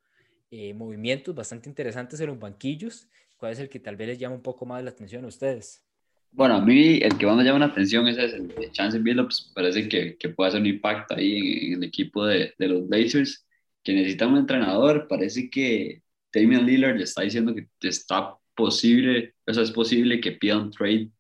[0.49, 3.09] eh, movimientos bastante interesantes en los banquillos.
[3.39, 5.85] ¿Cuál es el que tal vez les llama un poco más la atención a ustedes?
[6.33, 9.53] Bueno, a mí el que más me llama la atención es el de Chance Billups.
[9.55, 13.47] Parece que, que, puede hacer un impacto ahí en, el equipo de, de, los Blazers,
[13.83, 15.07] que necesita un entrenador.
[15.09, 20.33] Parece que Damian Lillard le está diciendo que está posible, o sea, es posible que
[20.33, 21.11] pida un trade.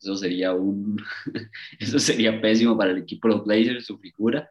[0.00, 0.98] Eso sería un,
[1.80, 4.50] eso sería pésimo para el equipo de los Blazers, su figura.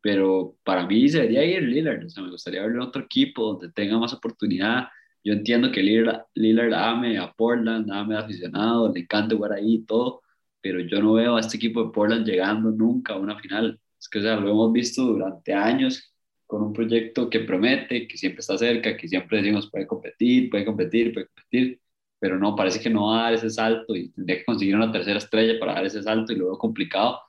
[0.00, 2.06] Pero para mí se debería ir Lillard.
[2.06, 4.88] O sea, me gustaría verlo en otro equipo donde tenga más oportunidad.
[5.24, 9.74] Yo entiendo que Lillard, Lillard ame a Portland, ame a aficionado, le encanta jugar ahí
[9.76, 10.22] y todo,
[10.60, 13.80] pero yo no veo a este equipo de Portland llegando nunca a una final.
[13.98, 16.14] Es que, o sea, lo hemos visto durante años
[16.46, 20.64] con un proyecto que promete, que siempre está cerca, que siempre decimos puede competir, puede
[20.64, 21.80] competir, puede competir,
[22.18, 24.90] pero no, parece que no va a dar ese salto y tendría que conseguir una
[24.90, 27.20] tercera estrella para dar ese salto y luego complicado.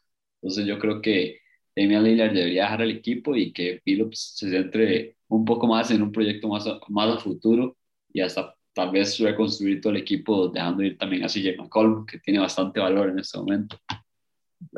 [0.42, 1.40] Entonces yo creo que
[1.76, 6.02] Damian Lillard debería dejar el equipo y que Phillips se centre un poco más en
[6.02, 7.78] un proyecto más más a futuro
[8.12, 12.20] y hasta tal vez reconstruir todo el equipo dejando ir también a CJ McCollum, que
[12.20, 13.78] tiene bastante valor en este momento.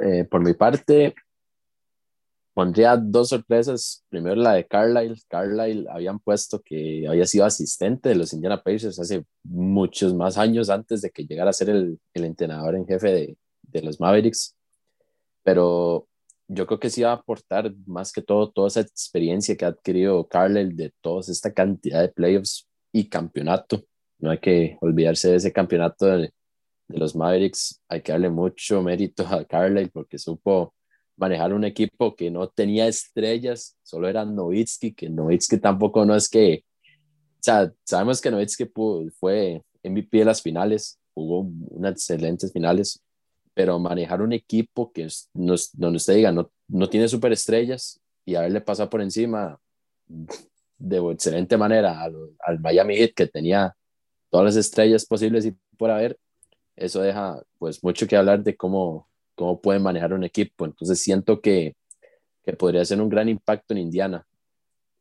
[0.02, 1.14] Eh, por mi parte,
[2.54, 4.04] pondría dos sorpresas.
[4.10, 5.22] Primero la de Carlisle.
[5.28, 10.70] Carlisle habían puesto que había sido asistente de los Indiana Pacers hace muchos más años
[10.70, 14.56] antes de que llegara a ser el, el entrenador en jefe de, de, los Mavericks.
[15.44, 16.08] Pero
[16.48, 19.70] yo creo que sí va a aportar más que todo toda esa experiencia que ha
[19.70, 23.84] adquirido Carlisle de toda esta cantidad de playoffs y campeonato.
[24.20, 26.32] No hay que olvidarse de ese campeonato de,
[26.88, 27.82] los Mavericks.
[27.88, 30.74] Hay que darle mucho mérito a Carlisle porque supo
[31.16, 36.28] manejar un equipo que no tenía estrellas, solo era Nowitzki, que Nowitzki tampoco no es
[36.28, 38.72] que, o sea, sabemos que Nowitzki
[39.20, 43.02] fue MVP de las finales, jugó unas excelentes finales,
[43.54, 48.62] pero manejar un equipo que no, donde usted diga no, no tiene superestrellas y haberle
[48.62, 49.60] pasado por encima
[50.82, 53.76] de excelente manera al, al Miami Heat que tenía
[54.30, 56.18] todas las estrellas posibles y por haber,
[56.76, 59.08] eso deja pues mucho que hablar de cómo
[59.42, 60.66] cómo pueden manejar un equipo.
[60.66, 61.76] Entonces siento que,
[62.44, 64.26] que podría ser un gran impacto en Indiana.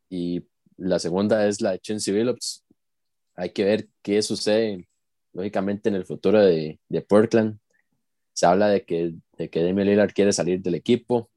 [0.09, 0.47] Y
[0.79, 2.65] la segunda es la de Chauncey Billups.
[3.35, 4.89] Hay que ver qué sucede,
[5.35, 7.59] lógicamente, en el futuro de, de Portland.
[8.33, 11.31] se habla de que, de que Damian Lillard quiere salir del equipo.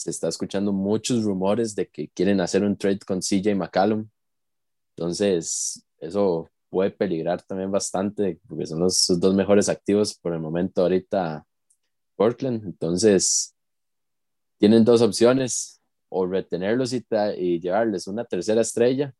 [0.00, 4.08] Se está escuchando muchos rumores de que quieren hacer un trade con CJ McCallum.
[4.96, 10.82] Entonces, eso puede peligrar también bastante porque son los dos mejores activos por el momento
[10.82, 11.44] ahorita
[12.16, 12.64] Portland.
[12.64, 13.54] Entonces,
[14.56, 19.14] tienen dos opciones, o retenerlos y, y llevarles una tercera estrella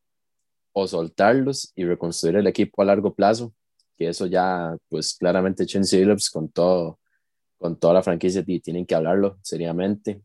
[0.72, 3.55] o soltarlos y reconstruir el equipo a largo plazo,
[3.99, 6.99] que eso ya, pues claramente Chance Phillips con todo,
[7.59, 10.22] con toda la franquicia y tienen que hablarlo seriamente.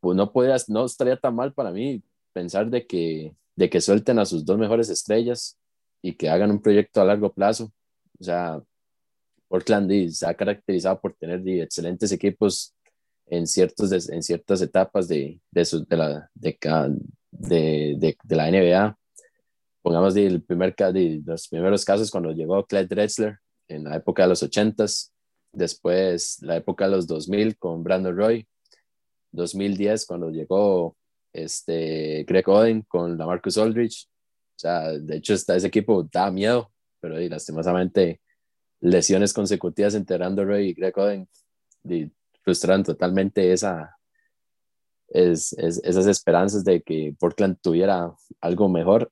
[0.00, 4.18] Pues no podrías, no estaría tan mal para mí pensar de que, de que suelten
[4.18, 5.58] a sus dos mejores estrellas
[6.02, 7.72] y que hagan un proyecto a largo plazo.
[8.20, 8.62] O sea,
[9.48, 12.74] Portland se ha caracterizado por tener excelentes equipos
[13.26, 18.98] en, ciertos, en ciertas etapas de, de, de, la, de, de, la NBA.
[19.82, 20.74] Pongamos el primer,
[21.24, 23.38] los primeros casos cuando llegó Clyde Drexler
[23.68, 25.10] en la época de los 80s,
[25.52, 28.46] después la época de los 2000 con Brandon Roy,
[29.32, 30.96] 2010 cuando llegó
[31.32, 34.08] este, Greg Oden con la Marcus Aldridge.
[34.56, 38.20] O sea, de hecho, está, ese equipo da miedo, pero y, lastimosamente
[38.80, 41.28] lesiones consecutivas entre Roy y Greg Oden
[42.42, 43.98] frustraron totalmente esa,
[45.08, 49.10] es, esas esperanzas de que Portland tuviera algo mejor.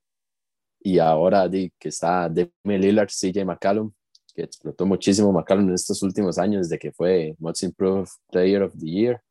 [0.81, 3.93] Y ahora di, que está Demi Lillard, CJ McCallum,
[4.35, 8.73] que explotó muchísimo McCallum en estos últimos años, desde que fue Most Improved Player of
[8.79, 9.23] the Year.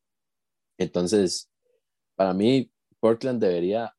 [0.77, 1.49] Entonces,
[2.15, 3.93] para mí, Portland debería,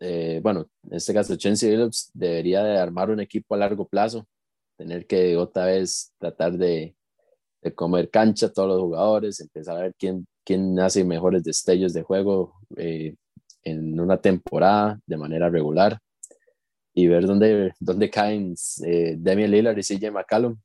[0.00, 4.26] eh, bueno, en este caso, Chance Phillips debería de armar un equipo a largo plazo,
[4.76, 6.96] tener que otra vez tratar de,
[7.62, 11.92] de comer cancha a todos los jugadores, empezar a ver quién quién hace mejores destellos
[11.92, 13.14] de juego eh,
[13.62, 15.98] en una temporada de manera regular
[16.92, 20.58] y ver dónde, dónde caen eh, Damian Lillard y CJ McCallum,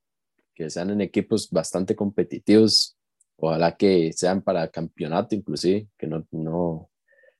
[0.55, 2.97] que sean en equipos bastante competitivos,
[3.37, 6.89] ojalá que sean para campeonato inclusive, que no, no,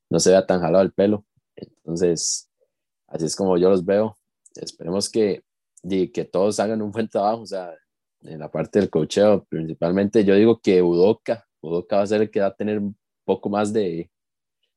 [0.09, 1.25] no se vea tan jalado el pelo.
[1.55, 2.49] Entonces,
[3.07, 4.17] así es como yo los veo.
[4.55, 5.43] Esperemos que,
[6.13, 7.73] que todos hagan un buen trabajo, o sea,
[8.21, 12.31] en la parte del cocheo, principalmente yo digo que Udoca Udoka va a ser el
[12.31, 14.09] que va a tener un poco más de,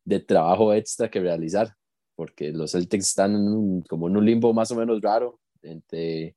[0.04, 1.74] de trabajo extra que realizar,
[2.16, 6.36] porque los Celtics están como en un limbo más o menos raro, entre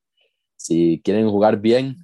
[0.58, 1.96] si quieren jugar bien,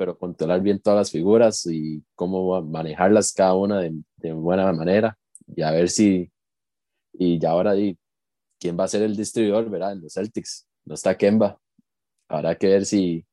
[0.00, 5.18] pero controlar bien todas las figuras y cómo manejarlas cada una de, de buena manera,
[5.46, 6.32] y a ver si,
[7.12, 7.74] y ya ahora,
[8.58, 9.92] ¿quién va a ser el distribuidor, verdad?
[9.92, 11.60] En los Celtics, no está Kemba,
[12.30, 13.26] habrá que ver si,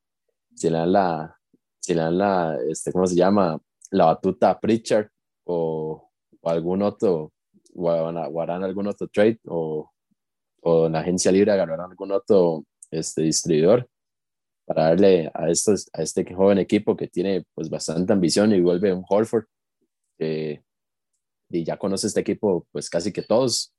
[0.55, 1.37] si le dan la,
[1.79, 3.57] si le dan la, este, ¿cómo se llama?
[3.91, 5.07] la batuta a Pritchard
[5.45, 6.11] o,
[6.41, 7.31] o algún otro,
[7.75, 9.89] o, harán algún otro trade o,
[10.63, 13.87] o en la agencia libre agarrarán algún otro este, distribuidor
[14.67, 18.93] para darle a, estos, a este joven equipo que tiene pues bastante ambición y vuelve
[18.93, 19.45] un Horford
[20.19, 20.61] que
[21.49, 23.73] y ya conoce este equipo pues casi que todos.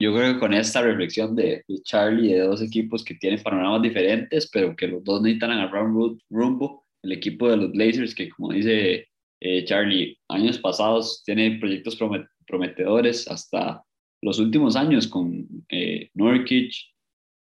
[0.00, 3.82] Yo creo que con esta reflexión de, de Charlie de dos equipos que tienen panoramas
[3.82, 8.30] diferentes, pero que los dos necesitan agarrar un rumbo, el equipo de los Blazers que
[8.30, 9.06] como dice
[9.40, 11.98] eh, Charlie, años pasados tiene proyectos
[12.46, 13.84] prometedores hasta
[14.22, 16.72] los últimos años con eh, Nurkic,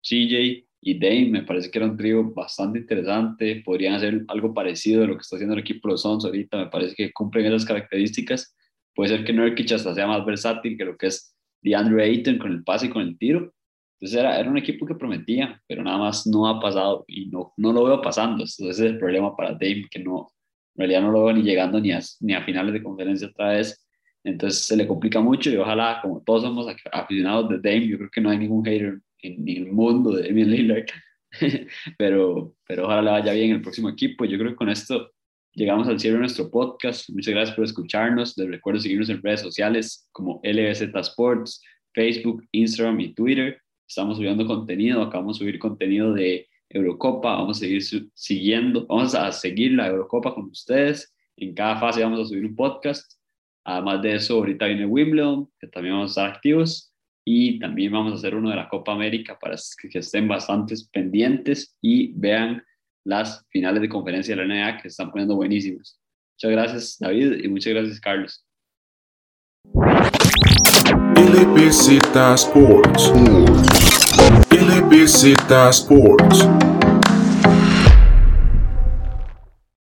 [0.01, 1.29] CJ y Dame.
[1.29, 3.61] Me parece que era un trío bastante interesante.
[3.65, 6.57] Podrían hacer algo parecido a lo que está haciendo el equipo de los Suns ahorita.
[6.57, 8.55] Me parece que cumplen esas características.
[8.95, 12.51] Puede ser que Nurkic hasta sea más versátil que lo que es DeAndre Ayton con
[12.51, 13.53] el pase y con el tiro.
[13.99, 17.53] Entonces era, era un equipo que prometía, pero nada más no ha pasado y no,
[17.57, 18.45] no lo veo pasando.
[18.45, 20.31] Ese es el problema para Dame, que no,
[20.75, 23.49] en realidad no lo veo ni llegando ni a, ni a finales de conferencia otra
[23.49, 23.85] vez.
[24.23, 28.09] Entonces se le complica mucho y ojalá, como todos somos aficionados de Dame, yo creo
[28.09, 30.85] que no hay ningún hater en, el mundo de Damian Lillard,
[31.97, 34.25] pero, pero ojalá le vaya bien el próximo equipo.
[34.25, 35.11] Yo creo que con esto
[35.53, 37.09] llegamos al cierre de nuestro podcast.
[37.09, 38.37] Muchas gracias por escucharnos.
[38.37, 41.61] Les recuerdo seguirnos en redes sociales como LBZ Sports,
[41.93, 43.61] Facebook, Instagram y Twitter.
[43.87, 45.01] Estamos subiendo contenido.
[45.01, 47.81] Acabamos de subir contenido de Eurocopa, vamos a seguir
[48.13, 51.13] siguiendo, vamos a seguir la Eurocopa con ustedes.
[51.35, 53.13] En cada fase vamos a subir un podcast.
[53.65, 56.88] Además de eso, ahorita viene Wimbledon, que también vamos a estar activos.
[57.31, 61.77] Y también vamos a hacer uno de la Copa América para que estén bastantes pendientes
[61.79, 62.63] y vean
[63.05, 66.01] las finales de conferencia de la NBA que están poniendo buenísimas.
[66.33, 68.43] Muchas gracias, David, y muchas gracias, Carlos.